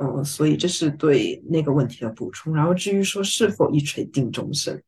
[0.01, 2.55] 嗯，所以这是对那个问题的补充。
[2.55, 4.83] 然后至于说是否一锤定终身。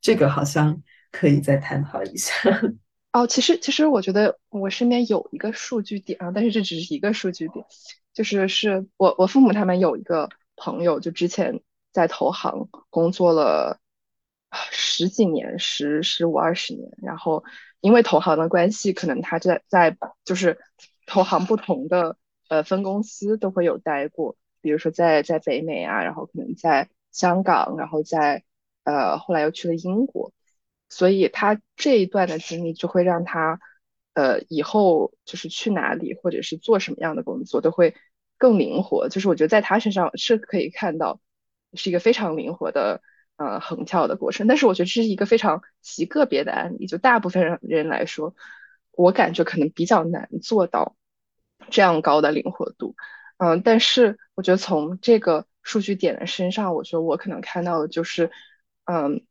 [0.00, 2.32] 这个好像可以再探讨一下
[3.12, 3.26] 哦。
[3.26, 7.66] 其实，其实我觉得我身边有一个数据点啊，但是这只是一个数据点，
[8.14, 11.60] 就是是我我父母他们有一个朋友，就之前
[11.92, 13.80] 在投行工作了
[14.70, 17.42] 十几年，十十五二十年，然后
[17.80, 20.58] 因为投行的关系，可能他在在就是
[21.06, 22.16] 投行不同的
[22.48, 28.44] 呃分公司都会有待过，比如说在在北美啊，然后可能在香港，然后在。
[28.84, 30.32] 呃，后来又去了英国，
[30.88, 33.60] 所以他这一段的经历就会让他，
[34.14, 37.94] 呃，以后就是去哪里或者是做什么样的工作都会
[38.38, 39.10] 更灵活。
[39.10, 41.20] 就是我觉得在他身上是可以看到
[41.74, 43.02] 是一个非常灵活的
[43.36, 44.46] 呃横跳的过程。
[44.46, 48.34] 但是我觉得这是一个非常极个别的案例，就大部分人来说，
[48.92, 50.96] 我感觉可能比较难做到
[51.68, 52.96] 这样高的灵活度。
[53.36, 58.30] 嗯，但是我觉得从这个数据点的身上，我觉得我可能看到的就是。
[58.90, 59.26] 嗯，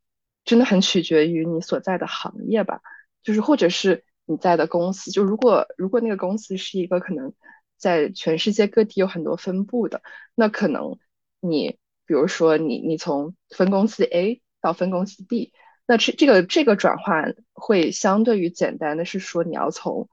[0.46, 2.82] 真的很取决于你所在的行业吧，
[3.24, 7.34] 就是或者是你在的公司，就如果如果那个公司是一个可能
[7.76, 10.04] 在全世界各地有很多分布的，
[10.36, 11.00] 那可能
[11.40, 15.54] 你比如说你你从分公司 A 到分公司 B，
[15.88, 20.08] 那这这个这个转换会相对于简单的是说你要从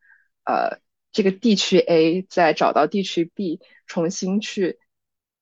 [0.47, 0.79] 呃
[1.13, 4.79] 这个地区 A 再找到地区 B，重新去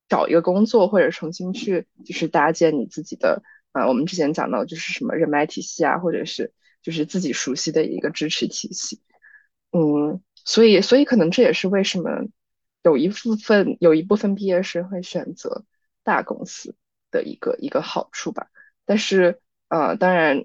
[0.08, 3.42] 找一个工作或者重新去就是搭建你自己的。
[3.72, 9.00] 啊，我们之前讲到就是什么人脉体系啊，或者是就是自己熟悉的一个支持体系，
[9.70, 12.10] 嗯，所以所以可能这也是为什么
[12.82, 15.64] 有一部分有一部分毕业生会选择
[16.04, 16.76] 大公司
[17.10, 18.48] 的一个一个好处吧。
[18.84, 20.44] 但是呃，当然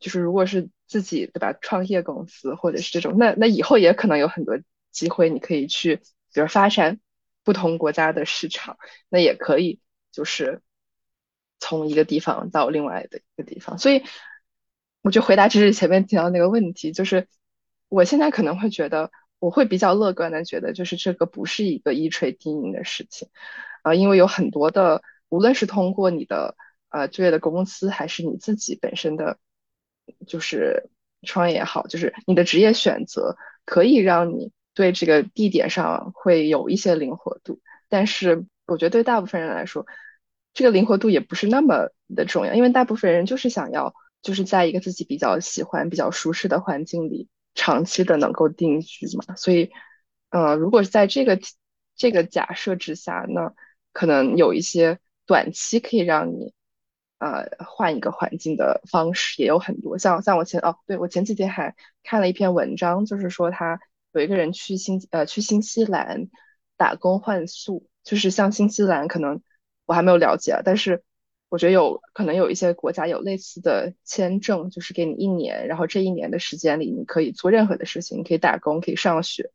[0.00, 4.58] 就是如果是自己对吧，创业公司或者是这种，那那以后也可能有很多
[4.90, 5.96] 机会，你可以去
[6.32, 6.98] 比如发展
[7.44, 8.78] 不同国家的市场，
[9.08, 9.80] 那也可以
[10.10, 10.60] 就是。
[11.60, 14.02] 从一个地方到另外的一个地方，所以
[15.00, 17.26] 我就回答只是前面提到那个问题，就是
[17.88, 23.30] 我现在可能会觉得，我会比较乐观的觉得，就是这个不是一个一锤定音的事情
[23.82, 26.54] 啊，因为有很多的，无论是通过你的
[26.90, 29.38] 呃就业的公司，还是你自己本身的，
[30.26, 30.90] 就是
[31.22, 39.86] 创业也好，就是你的职业选择，可以让你对这个地点上会有一些灵活度，但是我觉得对大部分人来说。
[40.56, 49.34] 这个灵活度也不是那么的重要，因为大部分人就是想要，就是在一个自己比较喜欢、比较舒适的环境里长期的能够定居嘛。
[49.34, 49.72] 所以，
[50.30, 51.40] 呃，如果是在这个
[51.96, 53.52] 这个假设之下，那
[53.92, 56.54] 可能有一些短期可以让你
[57.18, 59.98] 呃换一个环境的方式也有很多。
[59.98, 63.80] 像像我前哦，对我前几天还看了一篇文章，就是说他
[64.14, 66.28] 有一个人去新呃去新西兰
[66.76, 69.42] 打工换宿，就是像新西兰可能。
[69.86, 71.02] 我还没有了解啊，但是
[71.50, 79.50] 我觉得有可能有一些国家有类似的签证，就是给你一年，然后这一年的时间里，你可以做任何的事情，你可以打工，可以上学，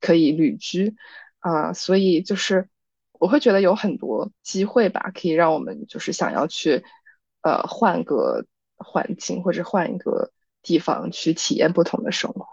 [0.00, 0.96] 可以旅居，
[1.38, 2.68] 啊，所以就是
[3.12, 6.82] 我会觉得有很多机会吧，可以让我们就是想要去，
[7.42, 8.46] 呃，换个
[8.78, 12.47] 环境或者换一个地方去体验不同的生活。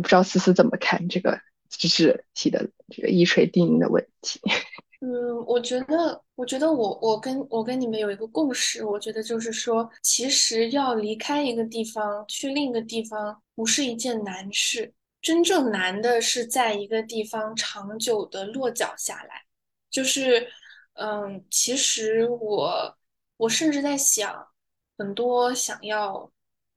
[0.00, 1.38] 我不知道思思怎么看这个
[1.68, 4.40] 知识题的这个一锤定音的问题。
[5.02, 14.94] 嗯，我觉得，我觉得我我跟我跟你们有一个共识，我觉得就是说，其实要离开一个地方去另一个地方，不是一件难事。
[15.20, 19.42] 真正难的是在一个地方长久的落脚下来。
[19.90, 20.48] 就是，
[20.94, 22.96] 嗯，其实我
[23.36, 24.48] 我甚至在想，
[24.96, 26.30] 很多想要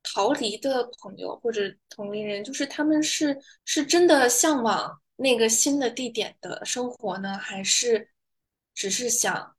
[0.04, 8.10] 逃离的朋友或者同龄人，就是他们是是真的向往那个新的地点的生活呢，还是？
[8.76, 9.56] 只是想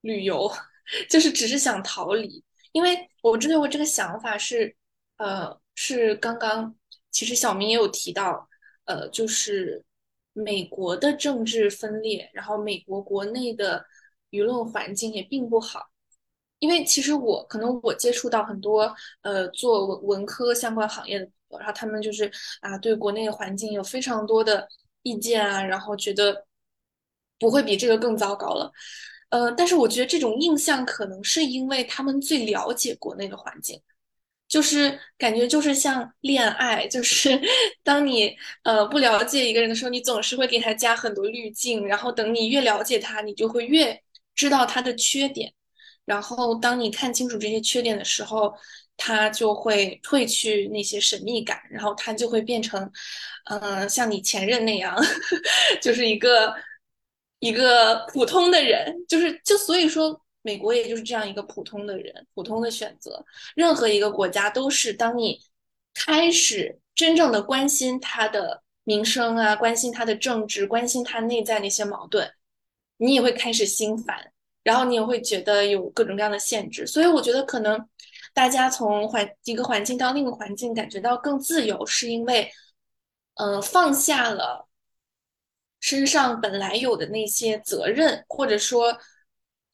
[0.00, 0.50] 旅游，
[1.10, 2.42] 就是只是想逃离，
[2.72, 4.74] 因为我真的我这个想法是，
[5.18, 6.74] 呃，是刚刚
[7.10, 8.48] 其实小明也有提到，
[8.86, 9.84] 呃，就是
[10.32, 13.84] 美国的政治分裂，然后美国国内的
[14.30, 15.90] 舆论环境也并不好，
[16.62, 24.68] 因为其实我可能我接触到很多呃做文文科相关行业的朋友，然后他们就是啊对国内环境有非常多的
[25.02, 26.46] 意见啊，然后觉得。
[27.38, 28.70] 不会比这个更糟糕了，
[29.30, 33.82] 呃，但是我觉得这种印象可能是因为他们最了解国内的环境，
[34.46, 37.30] 就是感觉就是像恋爱，就是
[37.82, 44.00] 当你呃不了解一个人的时候，你总是会给他加很多滤镜，然后等你越了解他，你就会越
[44.36, 45.52] 知道他的缺点，
[46.04, 48.54] 然后当你看清楚这些缺点的时候，
[48.96, 52.90] 他就会褪去那些神秘感，然后他就会变成，
[53.44, 54.96] 嗯，像你前任那样，
[55.80, 56.54] 就是一个。
[57.42, 63.26] 一个普通的人，就是就所以说，美国也就是这样一个普通的人，普通的选择。
[63.56, 65.40] 任何一个国家都是，当你
[65.92, 72.32] 开始真正的关心他的民生啊，关心他的政治，关心他内在那些矛盾，
[72.98, 74.30] 你也会开始心烦，
[74.62, 76.86] 然后你也会觉得有各种各样的限制。
[76.86, 77.88] 所以我觉得，可能
[78.34, 82.50] 大家从环一个环境到另一个环境，感觉到更自由，是因为，
[83.34, 84.68] 嗯，放下了。
[85.80, 88.96] 身上本来有的那些责任，或者说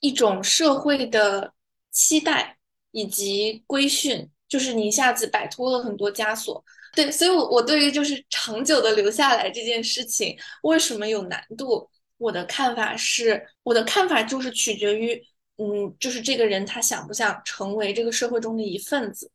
[0.01, 1.53] 一种社会的
[1.91, 2.57] 期待
[2.93, 6.65] 以及规训，就是你一下子摆脱了很多枷锁。
[6.95, 11.87] 对，所以，我我对于就是长久的留下来这件事情，为什么有难度？
[12.19, 15.21] 我的看法是，我的看法就是取决于，
[15.57, 19.31] 嗯，就是这个人他想不想成为这个社会中的一份子。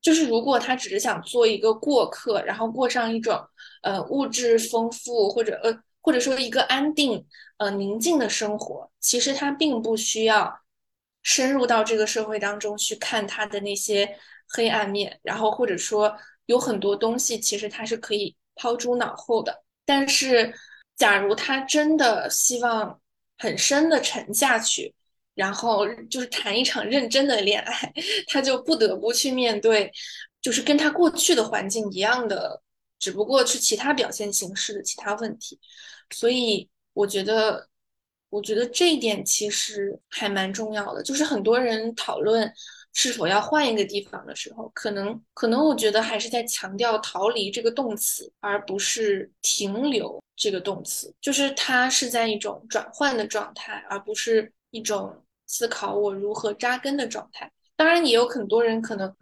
[0.00, 3.38] 就是如果他只是想做一个过客，然后过上一种
[3.82, 5.78] 呃物质丰富或者呃。
[6.06, 7.26] 或者说一个安定、
[7.56, 10.60] 呃宁静的生活，其实他并不需要
[11.24, 14.16] 深入到这个社会当中去看他的那些
[14.50, 19.64] 黑暗面，然后或者说有很多东西其实他是可以抛诸脑后的。
[19.84, 20.54] 但是，
[20.96, 23.00] 假如他真的希望
[23.38, 24.94] 很深的沉下去，
[25.34, 27.92] 然后就是谈一场认真的恋爱，
[28.28, 29.92] 他就不得不去面对，
[30.40, 32.62] 就是跟他过去的环境一样的，
[32.98, 35.58] 只不过是其他表现形式的其他问题。
[36.10, 37.68] 所以我觉得，
[38.30, 41.02] 我觉得这一点其实还蛮重要的。
[41.02, 42.50] 就是很多人讨论
[42.98, 51.14] 是否要换一个地方的时候，可能可能我觉得还是在强调逃离这个动词，而不是停留这个动词。
[51.20, 57.52] 就是它是在一种转换的状态，而不是一种思考我如何扎根的状态。
[57.76, 59.14] 当然，也有很多人可能，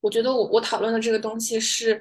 [0.00, 2.00] 我觉得我我讨论的这个东西是，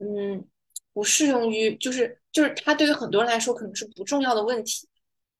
[0.00, 0.44] 嗯，
[0.92, 2.18] 不适用于就是。
[2.30, 4.86] 就是它对于很多人来说可能是不重要的问题，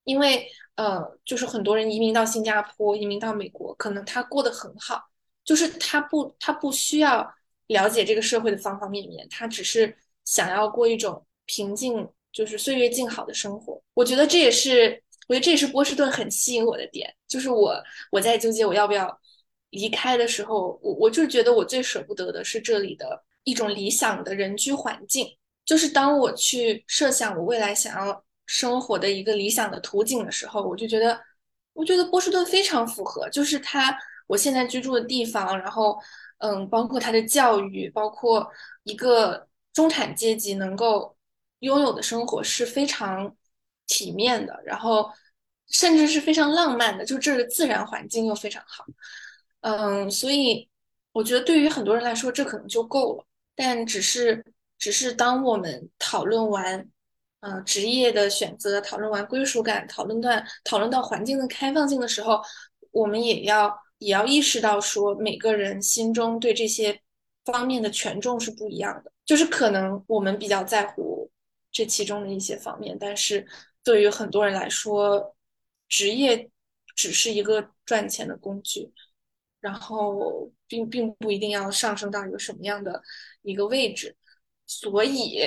[0.04, 0.48] 因为
[0.78, 5.02] 呃，就是很多人移民到新加坡、移民到美国，可能他过得很好，
[5.44, 7.28] 就是他不他不需要
[7.66, 13.82] 了解这个社会的方方面面，他只是想要过一种平静，就是岁月静好的生活。
[13.92, 17.74] 我觉得这也是，我觉得这也是波士顿很吸引我的点，就是我
[18.12, 19.20] 我在纠结我要不要
[19.70, 25.26] 离开的时候，我我就是觉得我最舍不得的是这里的一种理想的人居环境。
[25.64, 31.20] 就是当我去设想我未来想要生活的一个理想的图景的时候，我就觉得，
[31.74, 33.96] 我觉得波士顿非常符合，就是它
[34.26, 35.98] 我现在居住的地方，然后，
[36.38, 38.50] 嗯，包括它的教育，包括
[38.84, 41.14] 一个中产阶级能够
[41.60, 43.36] 拥有的生活是非常
[43.86, 45.12] 体面的，然后
[45.70, 48.84] 甚至是非常浪漫的，就这个自然环境又非常好，
[49.60, 50.68] 嗯，所以
[51.12, 54.42] 我觉得对于很多人来说这可能就够了，但只是。
[54.80, 56.88] 只是当我们讨论完，
[57.40, 62.40] 呃，职业的选择，讨论完归属感，讨论段讨论到环境的开放性的时候，
[62.90, 67.00] 我们也要也要意识到说，每个人心中对这些
[67.44, 69.12] 方面的权重是不一样的。
[69.24, 71.30] 就是可能我们比较在乎
[71.70, 73.46] 这其中的一些方面，但是
[73.84, 75.36] 对于很多人来说，
[75.88, 76.50] 职业
[76.96, 78.92] 只是一个赚钱的工具，
[79.60, 83.00] 然后并并不一定要上升到一个什么样的
[83.42, 84.16] 一个位置。
[84.66, 85.38] 所以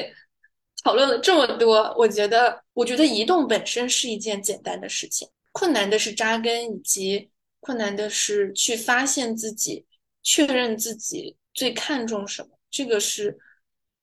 [0.84, 7.30] 讨论了这么多，我觉得，我觉得移动本身是一件简单的事情，困难的是扎根，以及
[7.60, 9.86] 困难的是去发现自己，
[10.24, 12.50] 确认自己最看重什么。
[12.70, 13.38] 这个是。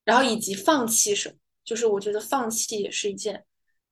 [0.04, 3.44] 然后以及放弃什么，就是我觉得放弃也是一件，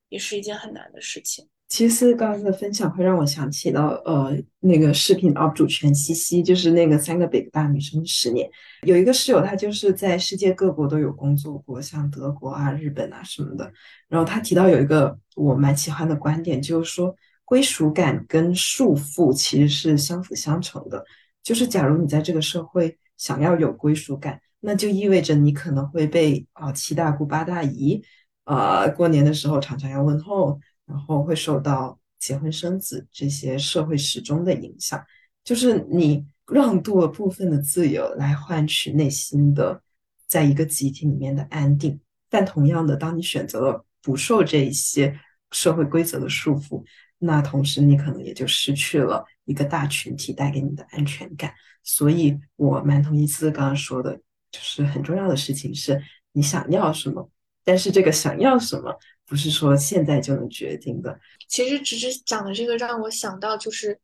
[0.08, 1.46] 也是一件很难的事情。
[1.68, 8.48] 其实刚刚的分享会让我想起到，呃，那个视频 UP 主全西西，就是那个三个北大女生的十年，
[8.82, 13.72] 有一个室友，她就是在世界各国都有工作过，像德国啊、日本啊什么的。
[14.08, 17.14] 然后她提到有一个我蛮喜欢的观点，就是说
[17.44, 21.04] 归属感跟束缚其实是相辅相成的。
[21.42, 24.40] 就是假如你在这个社会想要有归属感。
[24.60, 28.02] 那就意味着你可能会被啊七大姑八大姨，
[28.42, 35.04] 啊过年的时候常常要问候，然后会受到结婚生子这些社会时钟的影响，
[35.44, 39.82] 就是你让渡了部分的自由来换取内心的
[40.26, 45.18] 在一个集体里面的安定，但同样的，当你选择了不受这一些
[45.50, 46.84] 社会规则的束缚，
[47.18, 51.52] 那同时你可能也就失去了一个大群体带给你的安全感。
[51.82, 54.20] 所以我蛮同意思刚刚说的。
[54.52, 56.00] 就是很重要的事情是
[56.32, 57.28] 你想要什么，
[57.62, 58.96] 但是这个想要什么
[59.26, 61.18] 不是说现在就能决定的。
[61.48, 63.98] 其实直直讲的这个让我想到，就是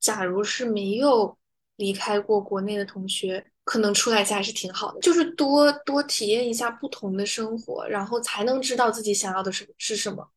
[0.00, 1.36] 假如是没有
[1.76, 10.30] 离开过国内的同学，可能出来一下还是挺好的，就是多多体验一下不同的生活，然后才能知道自己想要的是是什么。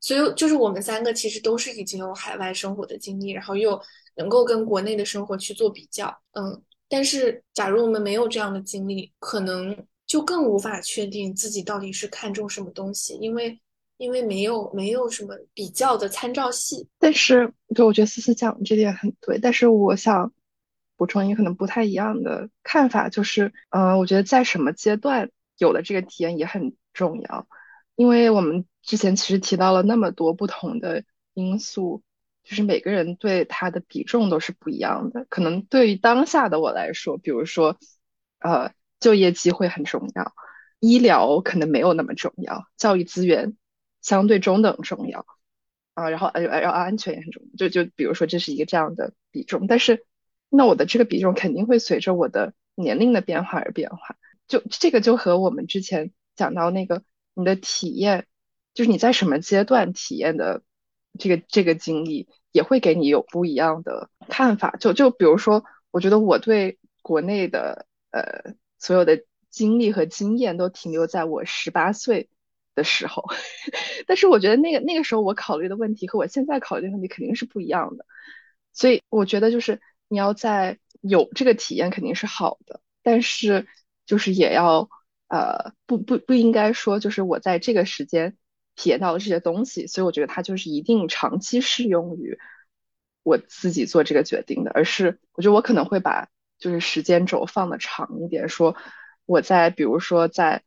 [0.00, 3.80] 所以就是我们三个其实都是已经有海外生活的经历，然后又
[4.16, 6.62] 能够跟国内的生活去做比较，嗯。
[6.88, 9.74] 但是，假如我们没有这样的经历，可能
[10.12, 13.58] 就更无法确定自己到底是看重什么东西，因为
[13.96, 16.86] 因为没有没有什么比较的参照系。
[16.98, 19.38] 但是，对，我觉得思思讲这点很对。
[19.38, 20.34] 但是，我想
[20.98, 27.46] 补充一个可能不太一样的看法，就是，嗯，我觉得在什么阶段有了这个体验也很重要，
[27.94, 32.02] 因为我们之前其实提到了那么多不同的因素。
[32.44, 35.24] 就是每个人对他的比重都是不一样的。
[35.30, 37.78] 可能对于当下的我来说，比如说，
[38.40, 38.72] 呃，
[39.02, 40.32] 就业机会很重要，
[40.80, 43.56] 医疗可能没有那么重要，教育资源
[44.00, 45.26] 相对中等重要，
[45.92, 47.48] 啊，然后呃，然后安全也很重要。
[47.58, 50.06] 就就比如说这是一个这样的比重，但是
[50.48, 54.16] 那我的这个比重肯定会随着我的年龄的变化而变化。
[54.48, 57.02] 就这个就和我们之前讲到那个
[57.34, 58.26] 你的体验，
[58.72, 60.62] 就是你在什么阶段体验的。
[61.18, 64.76] 这个这个经历也会给你有不一样的看法。
[64.80, 72.28] 就就比如说，我觉得我对国内的呃所有的经历和经验都停留在我十八岁
[72.74, 73.24] 的时候，
[74.06, 78.04] 但是我觉得那个那个时候我考虑的问题和我现在考虑的问题肯定是不一样的。
[78.72, 83.66] 所以我觉得就是你要在有这个体验肯定是好的，但是
[84.04, 84.90] 就是也要
[85.28, 88.36] 呃不不不应该说就是我在这个时间。
[88.74, 92.38] 体验到了这些东西，所以我觉得它就是一定长期适用于
[93.22, 94.70] 我自己做这个决定的。
[94.72, 96.30] 而是我觉得我可能会把
[96.62, 98.76] 就是时间轴放的长一点，说
[99.26, 100.62] 我在比如说在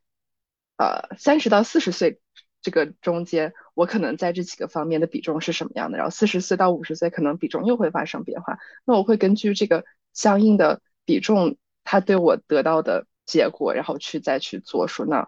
[0.77, 2.19] 呃三十到四十岁
[2.61, 5.97] 这个中间，我可能在这几个方面的比重是什么样的。
[5.97, 8.57] 然后四十岁到五十岁可能比重又会发生变化。
[8.83, 15.27] 那我会根据这个相应的比重，它对我得到的结果，然后去再去做说，那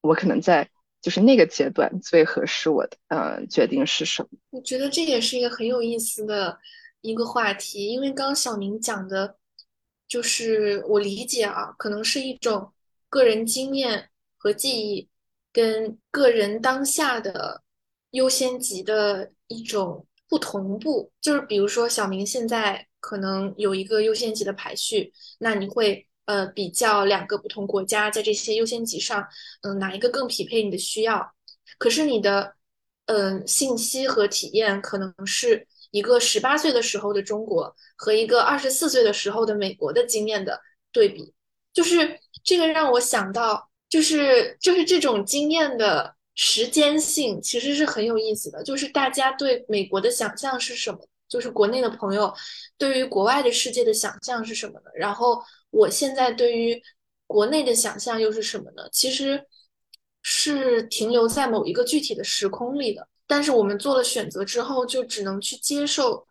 [0.00, 0.70] 我可能在。
[1.02, 4.28] 就是那个阶段最合适我的，呃，决定是什么？
[4.50, 6.58] 我觉得这也是一个很有意思的
[7.00, 9.36] 一个话题，因为刚小明讲的，
[10.08, 12.72] 就是我理解啊，可能是一种
[13.08, 15.08] 个人经验和记忆
[15.52, 17.62] 跟个人当下的
[18.10, 21.10] 优先级的一种不同步。
[21.20, 26.06] 就是比如说，小明现在可能有一个优先级的排序，那你会。
[26.26, 29.24] 呃，比较两个不同国家在这些优先级上，
[29.62, 31.24] 嗯，哪一个更匹配你的需要？
[31.78, 32.56] 可是你的，
[33.04, 35.64] 嗯，信息和体验可能是
[35.96, 40.60] 一个十八岁的时候的中国和一个二十四岁的时候的美国的经验的
[40.92, 41.32] 对比，
[41.72, 48.62] 就是这个让我想到，就是就是这种经验的时间性其实是很有意思的。
[48.62, 50.98] 就是大家对美国的想象是什么？
[51.28, 52.32] 就是国内的朋友
[52.78, 54.90] 对于国外的世界的想象是什么呢？
[54.94, 55.42] 然后。
[55.70, 56.80] 我现在对于
[57.26, 58.88] 国内的想象又是什么呢？
[58.92, 59.44] 其实
[60.22, 63.06] 是停留在某一个具体的时空里的。
[63.26, 66.26] 但是我们做了选择之后，就只能去接受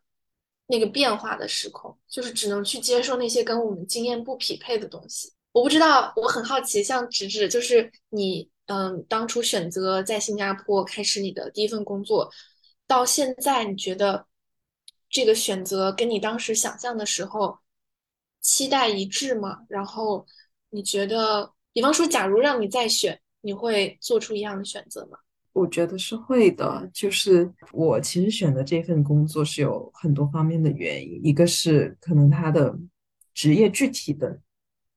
[0.68, 5.34] 那个变化的时空，就是只能去接受那些跟我们经验不匹配的东西。
[5.52, 12.32] 我不知道，我很好奇，像直直，就是你，嗯，当初选择在新加坡开始你的第一份工作，
[12.88, 14.26] 到现在，你觉得
[15.10, 17.60] 这个选择跟你当时想象的时候
[18.42, 19.60] 期待一致吗？
[19.70, 20.26] 然后
[20.72, 25.18] 你觉得，比方说，假如让你再选，你会做出一样的选择吗？
[25.56, 32.78] 我觉得是会的，就是我其实选择这份工作是有很多方面的原因，一个是可能他的
[33.34, 34.42] 职业具体的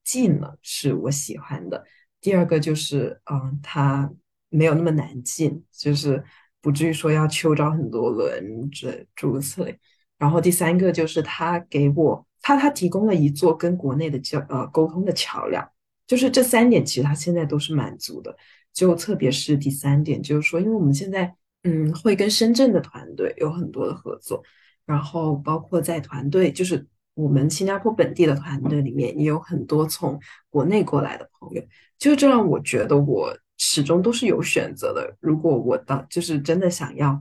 [0.03, 1.85] 技能是我喜欢的，
[2.21, 4.13] 第二个就是嗯，他
[4.49, 6.25] 没有那么难进，就是
[6.61, 9.79] 不至于说要秋招很多轮这诸如此类，
[10.19, 15.65] 然后第三个就是他给我他他提供了一座跟国内的交呃沟通的桥梁，
[16.05, 18.37] 就是这三点其实他现在都是满足的。
[18.73, 24.43] 就特别是第三点，就是说，因为我们现在嗯会跟深圳的团队有很多的合作，
[24.87, 31.63] 然后包括在团队，就是我们新加坡本地的团队里面也有很多从国内过来的朋友，
[31.99, 35.17] 就这让我觉得我始终都是有选择的。
[35.21, 37.21] 如果我到就是真的想要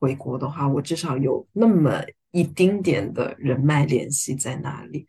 [0.00, 5.06] 回国的话，我至少有那么一丁点的人脉联系在那里。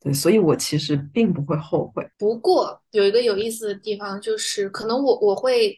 [0.00, 2.06] 对，所以我其实并不会后悔。
[2.18, 5.76] 不过有一个有意思的地方，就是可能我我会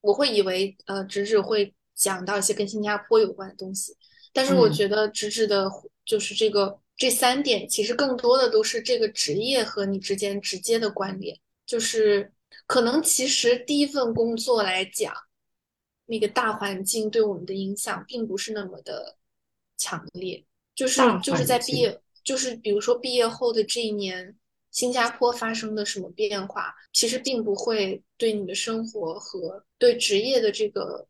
[0.00, 3.96] 我会以为呃，直指会讲到一些跟新加坡有关的东西，
[4.32, 5.70] 但是我觉得直指的，
[6.04, 11.38] 就是这个这三点，其实更多的都是这个职业和你之间直接的关联。
[11.64, 12.32] 就是
[12.66, 15.14] 可能其实第一份工作来讲，
[16.06, 19.16] 那个大环境对我们的影响并不是那么的
[19.78, 20.44] 强烈，
[20.74, 21.98] 就是就是在毕业。
[22.22, 24.36] 就是比如说毕业后的这一年，
[24.70, 31.06] 新加坡发生的什么变化，其实并不会对你的生活和对职业的这个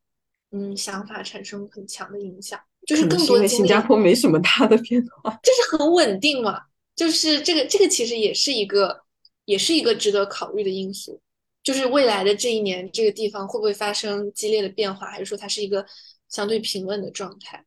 [0.50, 2.58] 嗯想法产生很强的影响。
[2.86, 6.62] 就是更多因为新加坡没什么大的变化， 就是很稳定嘛。
[6.96, 9.02] 就是这个这个其实也是一个
[9.44, 11.20] 也是一个值得考虑的因素。
[11.62, 15.84] 就是未来的这一年，这个地方会不会发生激烈的变化，还是说它是一个
[16.28, 17.62] 相对平稳的状态？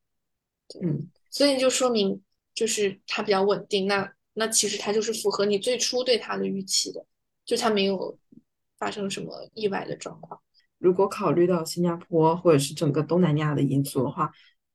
[0.81, 2.19] 嗯，所以就说明。
[2.53, 7.05] 就是它比较稳定，那那其实它就是符合你最初对它的预期的，
[7.45, 8.17] 就它没有
[8.77, 10.39] 发生什么意外的状况。
[10.77, 14.31] 如果考虑到新加坡或者是整个东南亚的因素的话，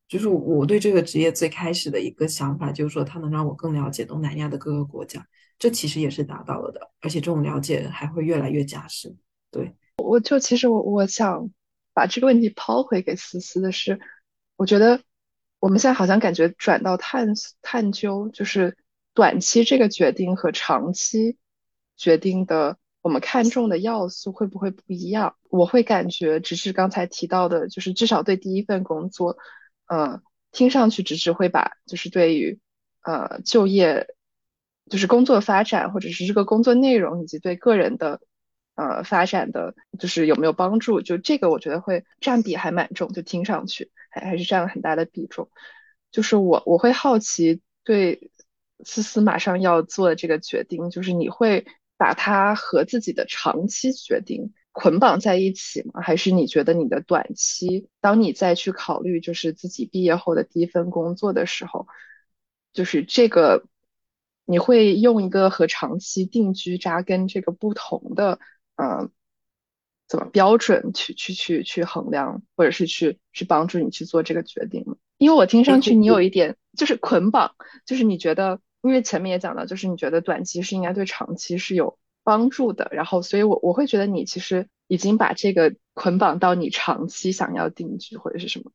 [0.09, 5.26] 就是我对这个职业最开始的一个想法就是说，它能让我更了解东南亚的各个国家，
[5.59, 9.16] 这其实也是达到了的，而且这种了解还会越来越加深。
[9.51, 11.51] 对，我就其实我我想
[11.93, 14.01] 把这个问题抛回给思思的是，
[14.57, 15.01] 我觉得。
[15.61, 18.77] 我们现在好像感觉转到探探究，就是
[19.15, 21.37] 短期这个决定和长期
[21.97, 25.37] 决定的，我们看重的要素会不会不一样？
[25.51, 29.37] 我会感觉，只是刚才提到的，就是至少对第一份工作，
[29.87, 32.61] 呃，听上去只是会把，就是对于
[33.03, 34.07] 呃就业，
[34.89, 38.21] 就是工作发展，或者是这个工作内容，以及对个人的。
[38.79, 41.01] 呃，发展的就是有没有帮助？
[41.01, 45.51] 就这个，我觉得会占比还蛮重，就听上去还还是占了很大的比重。
[46.12, 48.31] 就是我我会好奇，对
[48.85, 51.66] 思思马上要做的这个决定，就是你会
[51.97, 56.01] 把它和自己的长期决定捆绑在一起吗？
[56.01, 61.89] 还是你觉得你的短期，当你再去考虑就是自己毕业后的第一份工作的时候，
[62.72, 63.64] 就是这个
[64.45, 68.39] 你会用一个和长期定居扎根这个不同的？
[68.81, 69.11] 嗯，
[70.07, 74.87] 怎么标准去去去去衡量，或者是去去帮助你去做这个决定？
[75.18, 88.70] 因为我听上去你有一点就是捆绑，就是你觉得，因为前面也讲到，就是你觉得短期是应该对长期是有帮助的，然后所以我我会觉得你其实已经把这个捆绑到你长期想要定居或者是什么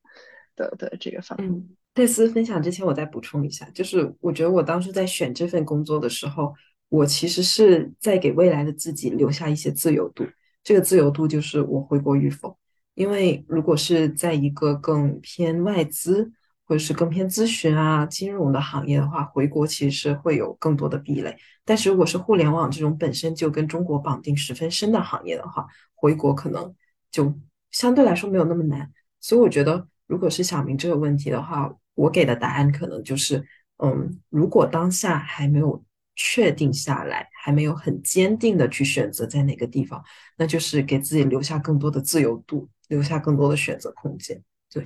[0.54, 1.50] 的的这个方面。
[1.50, 6.54] 嗯，戴斯分享之前，我再补充一下，就是我觉得我当时在选这份工作的时候。
[6.94, 10.24] 我其实是在给未来的自己留下一些自由度，
[10.62, 12.56] 这个自由度就是我回国与否。
[12.94, 16.30] 因为如果是在一个更偏外资
[16.64, 21.36] 或者是更偏咨询啊、金融的行业的话，回国其实会有更多的壁垒。
[21.64, 25.66] 但是如果是互联网这种本身就跟中国绑定十分深的行业的话，
[25.96, 26.72] 回国可能
[27.10, 27.34] 就
[27.72, 28.88] 相对来说没有那么难。
[29.20, 33.44] 所以我觉得，如果是小明这个问题的话，我给的答案可能就是，
[33.78, 35.84] 嗯，如果当下还没有。
[36.16, 40.02] 确定下来，还没有很坚定的去选择在哪个地方，
[40.36, 44.42] 那就是给自己留下更多的自由度，留下更多的选择空间。
[44.72, 44.84] 对，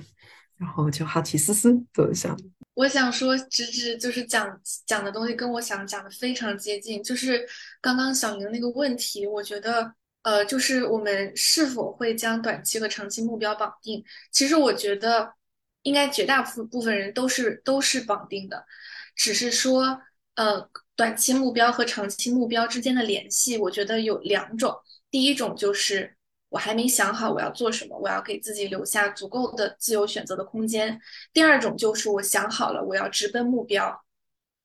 [0.57, 2.35] 然后就好奇思思走一下？
[2.75, 7.03] 我想说，直直就是讲讲的东西跟我想讲的非常接近。
[7.03, 7.45] 就是
[7.81, 14.01] 刚刚小明那个问题，我觉得，呃，就是我们是否会将短期和长期目标绑定？
[14.31, 15.33] 其实我觉得，
[15.81, 18.65] 应该绝大部部分人都是都是绑定的，
[19.13, 19.99] 只是说，
[20.39, 24.73] 呃，短期目标和长期目标之间的联系，我觉得有两种。
[25.11, 26.15] 第一种就是
[26.47, 30.97] 我还没想好我要做什么，我要给自己留下足够的自由选择的空间。
[31.33, 34.01] 第二种就是我想好了，我要直奔目标。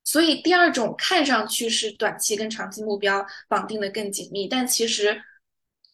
[0.04, 5.20] 所以第二种看上去是短期跟长期目标绑定的更紧密，但其实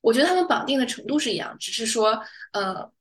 [0.03, 2.23] 我觉得他们绑定的程度是一样，只是说，
[2.53, 2.93] 呃。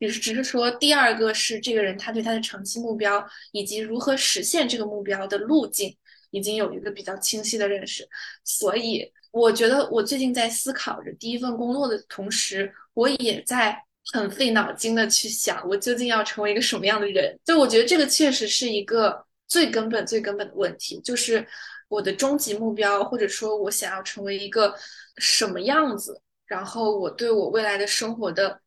[0.00, 5.96] 只是只是说，第二个是这个人他对他的长期目标以及如何实现这个目标的路径
[6.34, 8.06] 已经有一个比较清晰的认识，
[8.42, 13.80] 所以我觉得我最近在思考着第一份工作的同时，我也在
[14.12, 17.38] 很费脑筋的去想我究竟要成为一个什么样的人。
[17.44, 21.46] 就我觉得这个确实是一个最根本、最根本的问题，就是
[21.88, 24.74] 我的终极目标，或者说我想要成为一个
[25.18, 28.60] 什么样子，然后我对我未来的生活的。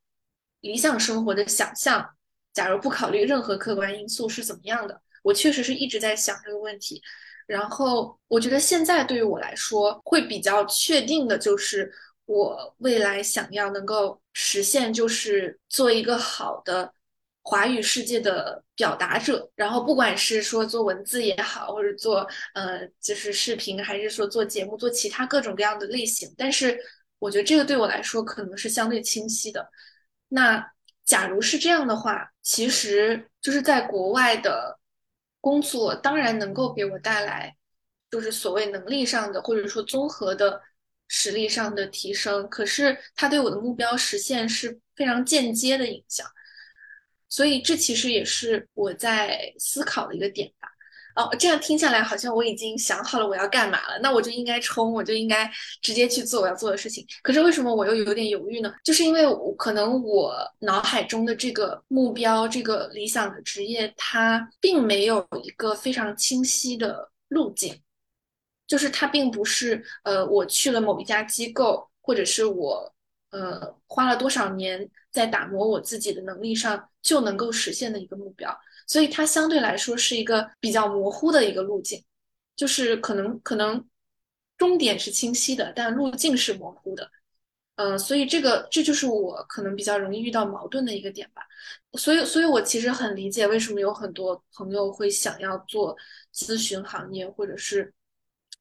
[0.62, 2.04] 理想生活的想象，
[2.52, 5.00] 假如不考虑任何客观因素是怎么样的？
[5.22, 7.00] 我确实是一直在想这个问题。
[7.48, 11.92] 然后我觉得现在对于我来说，会比较确定的就是
[12.26, 16.94] 我未来想要能够实现，就是做一个好的
[17.44, 19.50] 华语世界的表达者。
[19.56, 26.78] 然后不管是说做文字也好，或者做呃就是视频，还是说做节目，做其他各种各样的类型，但是
[27.20, 29.68] 我觉得这个对我来说可能是相对清晰的。
[30.28, 30.72] 那
[31.06, 34.78] 假如是这样的话，其实就是在国外的
[35.48, 37.56] 工作，当然能够给我带来，
[38.12, 40.62] 就是所谓能力上的或者说综合的
[41.08, 42.46] 实力上的提升。
[42.50, 46.28] 可是它对我的目标实现是非常间接的影响，
[47.30, 50.68] 所以这其实也是我在思考的一个点吧。
[51.18, 55.52] 哦，这样听下来好像我已经想好了我要干嘛了，那我就应该冲，我就应该
[55.82, 57.04] 直接去做我要做的事情。
[57.24, 58.72] 可是为什么我又有点犹豫呢？
[58.84, 67.82] 就是因为我可能我脑海中的这个目标、这个理想的职业，它并没有一个非常清晰的路径，
[68.68, 72.94] 就是它并不是呃我去了某一家机构，或者是我
[73.32, 78.56] 呃花了多少年在打磨我自己的能力上就能够实现的一个目标。
[78.88, 82.04] 所以它相对来说是一个比较模糊的一个路径，
[82.56, 83.86] 就是可能可能
[84.58, 87.12] 终点是清晰的，但路径是模糊的。
[87.76, 91.44] 嗯，所以这个这就是我可能比较容易遇到矛盾的一个点吧。
[91.94, 95.96] 所以，所以我其实很理解为什么有很多朋友会想要做
[96.34, 97.94] 咨询行业，或者是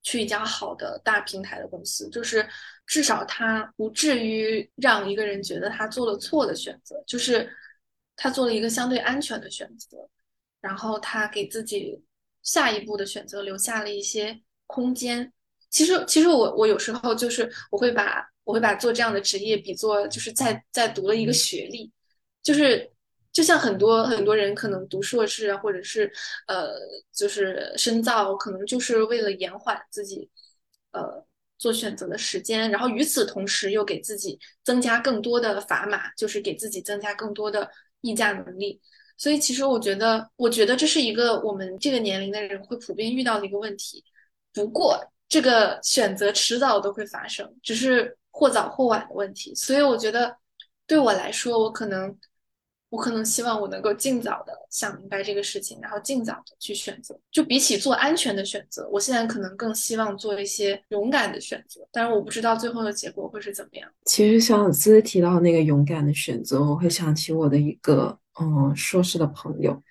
[0.02, 2.46] 去一家好的大平台的公司，就是
[2.84, 7.50] 至少他不至于让一个人觉得他做了错的选择，就是
[8.16, 10.06] 他做了一个相对安全的选择。
[10.66, 12.02] 然后他给自己
[12.42, 15.32] 下一步的选择留下了一些空间。
[15.70, 21.92] 其实，其实我我有时候就是我会把我会把做这样的职业比作就是在在读了一个学历，
[22.42, 22.90] 就是
[23.32, 26.10] 就像很多很多人可能读硕士啊，或者是
[26.48, 26.74] 呃
[27.12, 30.30] 就是深造，可能就是为了延缓自己
[30.92, 31.24] 呃
[31.58, 38.80] 做选择的时间，然后与此同时又给自己增加更多的砝码，就是给自己增加更多的议价能力。
[39.18, 44.04] 所以，其实我觉得，我觉得这是一个我们这个年龄的人会普遍遇到的一个问题。
[44.52, 44.98] 不过，
[45.28, 49.54] 这个选择迟早都会发生，只是或早或晚的问题。
[49.54, 50.36] 所以，我觉得
[50.86, 52.14] 对我来说，我可能，
[52.90, 57.18] 我可能希望我能够尽早的想明白这个事情，然后尽早的去选择。
[57.32, 61.80] 就比起做安全的选择，我现在可能更希望做一些勇敢的选择。
[61.90, 63.90] 但是，我不知道最后的结果会是怎么样。
[64.04, 68.18] 其实，小思提到那个勇敢的选择，我会想起我的一个。
[68.38, 69.82] 嗯，硕士的朋友，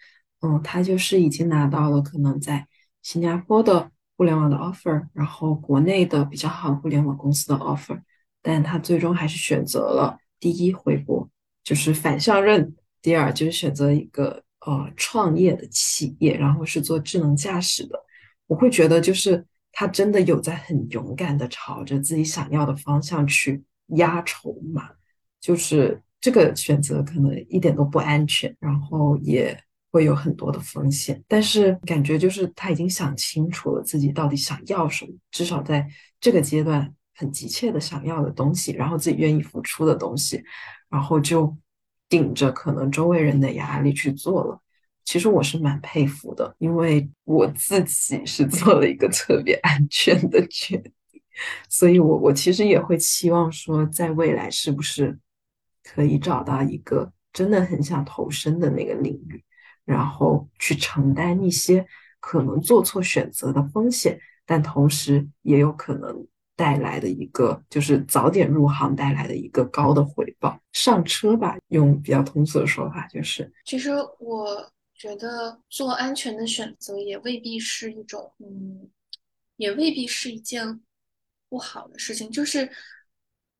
[0.41, 2.67] 嗯，他就是已经拿到了可能在
[3.01, 7.99] 新加坡的互联网的 offer，然后国内的比较好互联网公司的 offer，
[8.43, 11.27] 但他最终还是选择了第一回国，
[11.63, 12.63] 就是反向任；
[13.01, 17.99] 第二就是选择一个呃创业的企业，然后是做智能驾驶的。
[18.45, 24.91] 我会觉得就是他真的有在很勇敢的朝着自己想要的方向去压筹码，
[25.41, 25.99] 就是。
[26.25, 29.55] 这个选择可能一点都不安全，然后也
[29.91, 31.23] 会有很多的风险。
[31.27, 35.87] 但是感觉就是他已经想清楚了自己到底想要什么，至少在
[36.19, 40.43] 这个阶段很急切的想要的东西，然后自己愿意付出的东西，
[40.89, 41.55] 然后就
[42.09, 44.59] 顶着可能周围人的压力去做了。
[45.03, 51.21] 其实我是蛮佩服的，因为我自己是做了一个特别安全的决定，
[51.69, 55.19] 所以我我其实也会期望说，在未来是不是。
[55.93, 59.43] 可以找到一个真的很想投身的那个领域，
[59.85, 61.85] 然后去承担一些
[62.19, 70.59] 可能做错选择的风险，但同时也有可能带来的一个，就是早点入行带来的一个高的回报。
[70.71, 73.51] 上车吧，用比较通俗的说法就是。
[73.65, 78.89] 其实我觉得做安全的选择也未必是一种，嗯，
[79.57, 80.81] 也未必是一件
[81.49, 82.31] 不好的事情。
[82.31, 82.69] 就是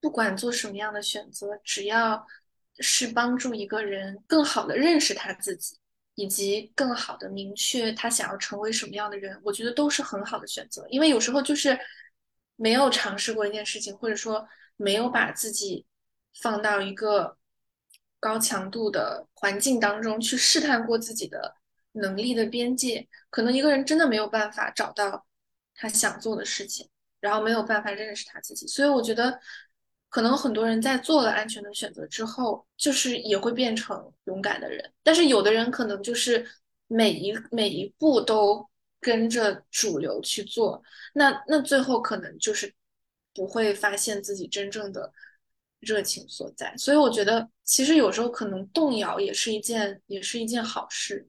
[0.05, 2.27] 不管做什么样的选择，只要
[2.77, 5.79] 是帮助一个人更好的认识他自己。
[6.17, 10.85] 以及更好的明确他想要成为什么样的人，我觉得都是很好的选择。
[10.89, 11.77] 因为有时候就是
[12.55, 14.47] 没有尝试过一件事情，或者说
[14.77, 15.85] 没有把自己
[16.41, 17.37] 放到一个
[18.17, 21.55] 高强度的环境当中去试探过自己的
[21.91, 25.25] 能力的边界，可能一个人真的没有办法找到
[25.73, 26.87] 他想做的事情，
[27.19, 28.65] 然后没有办法认识他自己。
[28.67, 29.37] 所以我觉得。
[30.09, 34.93] 可能很多人在做了安全的选择之后，就是也会变成勇敢的人。
[35.03, 36.49] 但是有的人可能就是
[36.87, 38.65] 每一每一步都
[39.01, 40.81] 跟着主流去做，
[41.13, 42.73] 那那最后可能就是
[43.33, 45.11] 不会发现自己真正的
[45.81, 46.73] 热情所在。
[46.77, 51.27] 所以我觉得，其实有时候可能动摇也是一件也是一件好事。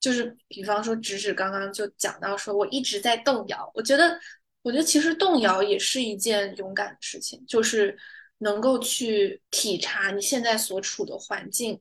[0.00, 4.18] 就是比方说，直指刚刚就讲到说，我一直在动摇，我觉得。
[4.66, 7.96] 我觉得其实动摇也是一件勇敢的事情，就是
[8.38, 11.80] 能够去体察你现在所处的环境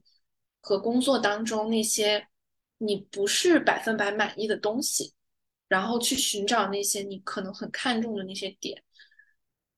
[0.62, 2.28] 和工作当中那些
[2.78, 5.16] 你不是百分百满意的东西，
[5.68, 8.80] 然后去寻找那些你可能很看重的那些点，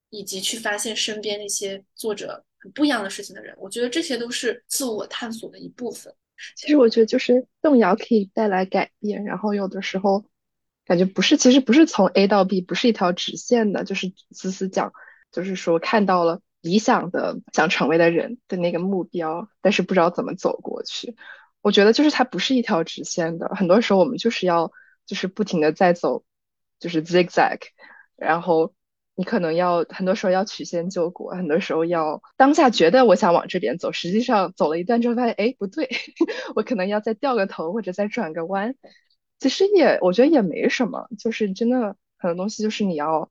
[0.10, 3.56] 以及去发现身边那些做着很不一样的事情的人。
[3.58, 6.14] 我觉得这些都是自我探索的一部分。
[6.58, 10.26] 其实我觉得就是动摇可以带来改变，然后有的时候。
[10.88, 14.94] 感觉不是，其实不是从 A 到 B，不是一条直线的，就是思思讲，
[15.32, 21.16] 就是说看到了理想的想成为的人的那个目标，但是不知道怎么走过去。
[21.62, 24.72] 我觉得就是它不是一条直线的，很多时候我们就是要
[25.06, 26.24] 就是不停的在走，
[26.80, 27.60] 就是 zigzag，
[28.16, 28.74] 然后
[29.16, 35.90] 你可能要很多时候要曲线救国，很多时候要当下觉得我想往这边走，实际上走了一段之后发现，哎，不对，
[36.56, 38.76] 我可能要再掉个头或者再转个弯。
[39.40, 43.30] 其实也，我觉得也没什么，就是真的很多东西，就是你要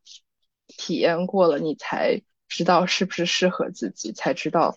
[0.69, 4.77] 体验过了，你才知道是不是适合自己，才知道，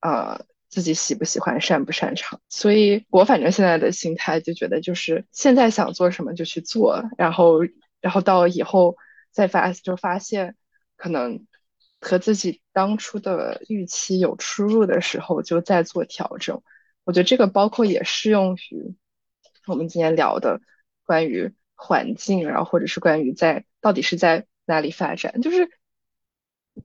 [0.00, 2.40] 呃，自己喜不喜欢，擅不擅长。
[2.48, 7.60] 所以我反正现在的心态就觉得，就是现在想做什么就去做，然后，
[8.00, 8.96] 然后到以后
[9.30, 10.56] 再发，就发现
[10.96, 11.46] 可能
[12.00, 16.60] 和自己当初的预期有出入的时候，就再做调整。
[17.04, 18.96] 我觉得这个包括也适用于。
[19.68, 20.60] 我们今天聊的
[21.04, 25.70] 关于环境，然后或者是关于在到底是在哪里发展，就是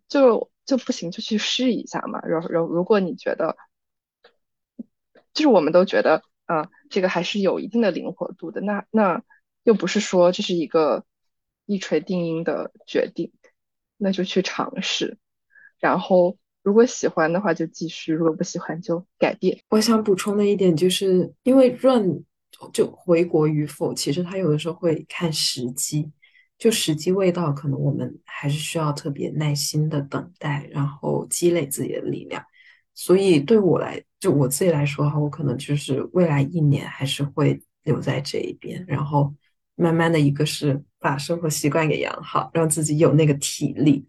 [0.07, 2.21] 就就不行就去试一下嘛。
[2.21, 3.57] 然后，然后如果你觉得，
[5.33, 9.23] 就是我们都觉得，嗯，这个还是有一定的灵活度的，那那
[9.63, 11.05] 又不是说这是一个
[11.65, 13.31] 一锤定音的决定，
[13.97, 15.17] 那就去尝试。
[15.79, 19.59] 然后，如果喜欢的话就继续，如果不喜欢就改变。
[19.69, 22.23] 我想补充的一点就是，因为 run。
[22.71, 26.11] 就回国与否，其实他有的时候会看时机，
[26.57, 32.43] 就时机未到，可能我们还是需要特别耐心的等待，然后积累自己的力量。
[32.93, 39.33] 所以对我来，就我自己来说哈，我可能就是未来一年还是会留在这一边，然后
[39.75, 44.05] 慢慢的一个是把生活习惯给养好，让自己有那个体力，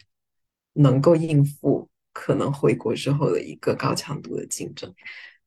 [0.74, 4.94] 能够应付可能回国之后的一个高强度的竞争。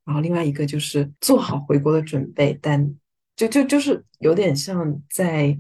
[0.07, 2.95] 然后另外一个就是做好回国的准备，但
[3.35, 5.59] 就就就是有点像在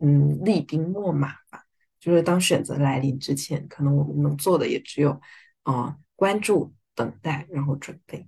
[0.00, 1.64] 嗯厉兵秣马吧。
[2.00, 5.20] 就是当选择来临之前，可能我们能做的也只有
[5.62, 8.26] 啊关注、等待，然后准备。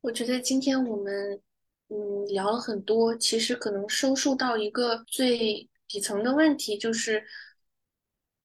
[0.00, 1.40] 我觉得今天我们
[1.88, 7.24] 嗯聊了很多，其实可能收束到一个最底层的问题，就是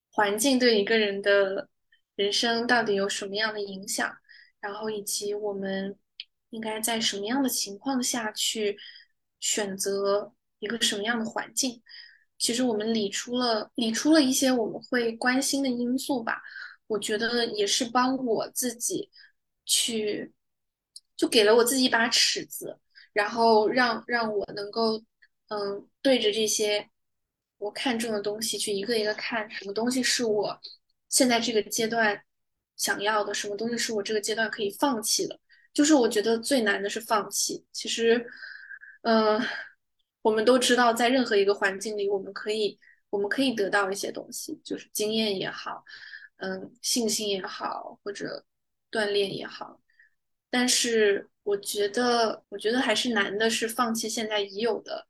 [0.10, 1.70] 环境对一个人的
[2.16, 4.18] 人生到底有什么样的影响，
[4.60, 5.96] 然后以及我们。
[6.56, 8.78] 应该在什么样的情况下去
[9.40, 11.82] 选择一个什么样的环境？
[12.38, 16.42] 其实我们理出了理出了一些我们会关心的因素吧。
[16.88, 19.10] 我觉得也是帮我自己
[19.66, 20.32] 去，
[21.18, 22.80] 就给了我自己一把尺子，
[23.12, 25.04] 然后让让我能够
[25.50, 26.90] 嗯对着这些
[27.58, 30.58] 我看中的东西去一个一个看，什么东西是我
[31.10, 32.22] 现在这个阶段
[32.78, 35.40] 想要的，什么东西是我这个阶段可以放弃的。
[35.76, 37.64] 就是我觉得最难的是放弃。
[37.72, 38.26] 其实，
[39.04, 39.40] 嗯，
[40.22, 42.80] 我们都知道，在任何一个环境里，我们可以，
[43.12, 45.84] 我们可以得到一些东西，就是经验也好，
[46.38, 48.46] 嗯，信心也好，或者
[48.90, 49.82] 锻炼也好。
[50.50, 55.06] 但是，我觉得，我觉得还是难的是放弃现在已有的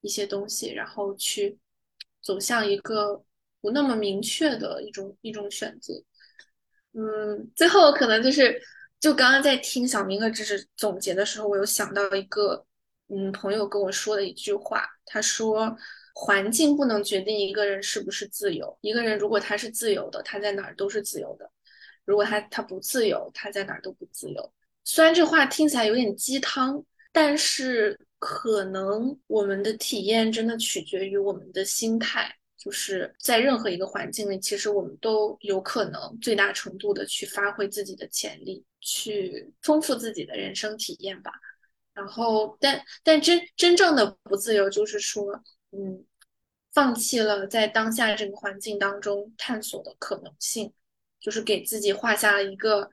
[0.00, 1.58] 一些东西，然后去
[2.22, 3.24] 走向一个
[3.60, 5.92] 不那么明确的一种一种选择。
[6.92, 8.60] 嗯，最后可能就是，
[9.00, 12.66] 就刚刚在听小明的知识总结的时候，我有想到一个，
[13.08, 15.76] 嗯，朋友跟我说的一句话，他说，
[16.14, 21.46] 环境不能决定一个人是不是自由，一个人如果他是自由的，他在哪儿都是自由的；
[22.04, 24.52] 如果他他不自由，他在哪儿都不自由。
[24.84, 32.34] 虽然这话听起来有点鸡汤，但是可能我们的体验真的取决于我们的心态。
[32.58, 41.30] 就是在任何一个环境里，其实我们都有可能最大程度的去发挥自己的潜力，去丰富自己的人生体验吧。
[41.94, 45.32] 然后，但但真真正的不自由，就是说，
[45.72, 46.04] 嗯，
[46.72, 50.72] 放弃了在当下这个环境当中探索的可能性，
[51.20, 52.88] 就是给自己画下了一个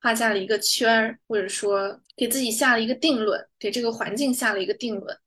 [0.00, 5.18] 画下了一个圈儿，或者说给自己下了一个定论，给这个环境下了一个定论。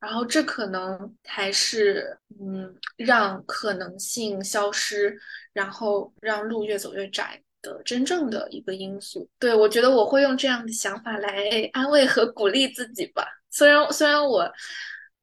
[0.00, 5.18] 然后这可能才是，嗯，让可能性消失，
[5.52, 9.28] 然后让路越走越窄的真正的一个因素。
[9.38, 13.26] 对我觉得我会用这样的想法来 安慰和鼓励自己吧。
[13.50, 14.48] 虽然虽然我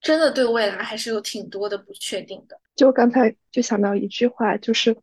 [0.02, 2.60] 真的对未来还是有挺多的不确定的。
[2.76, 4.96] 就刚才就想到一句话，就是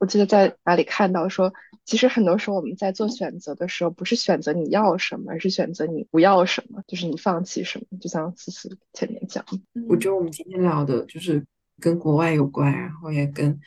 [0.00, 1.52] 我记得在哪里看到说。
[1.86, 7.98] 其实很多时候我们在做选择的时候，不是选择你要什么，而是选择你不要什么，就是你放弃什么。
[7.98, 9.44] 就像思思前面讲，
[9.88, 11.44] 我觉得我们今天聊的就是
[11.80, 13.58] 跟国外有关，然后也跟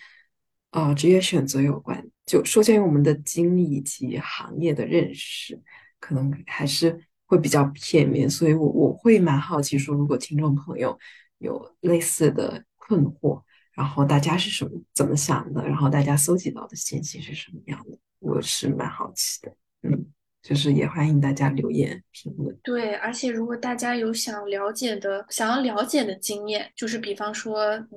[0.70, 2.02] 啊职业选择有关。
[2.26, 5.60] 就受限于我们的经历以及行业的认识，
[6.00, 10.98] 可能还是会比较片面，所以我我会蛮好奇，说如果听众朋友
[11.40, 13.42] 有类似的困惑，
[13.74, 17.98] 然后大家是什么怎么想的，然后大家搜集到的信息是什么样的。
[18.20, 20.06] 我是蛮好奇的，嗯，
[20.42, 22.58] 就是也欢迎大家留言评论。
[22.64, 27.90] 对，而且如果大家有想了解的、想要了解的经验，就是比方说，嗯，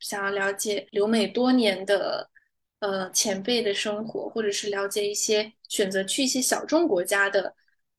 [0.00, 2.28] 想要了解留美多年的
[2.80, 7.54] 呃前辈的生活，或者是了解一些选择去一些小众国家的，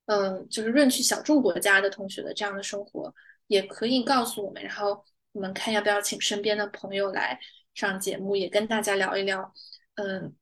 [0.08, 3.14] 嗯，就是润去小众国家的同学的这样的生活，
[3.48, 5.02] 也可以告诉我们，然后
[5.32, 7.40] 我们看要不要请身边的朋友来
[7.74, 9.54] 上节目，也跟大家聊一聊，
[9.96, 10.34] 嗯。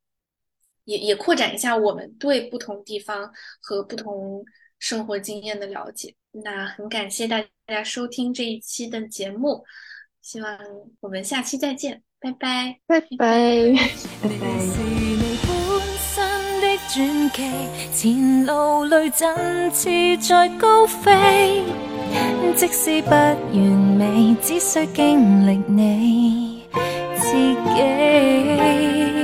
[0.88, 3.30] 也也扩展一下我们对不同地方
[3.60, 4.42] 和不同
[4.80, 6.16] 生活经验的了解。
[6.32, 9.66] 那很感谢大家收听这一期的节目，
[10.22, 10.58] 希望
[11.02, 14.30] 我们下期再见，拜拜，拜拜，拜
[21.50, 21.97] 拜。
[22.56, 26.64] 即使不完美只需经历你
[27.16, 29.17] 自己。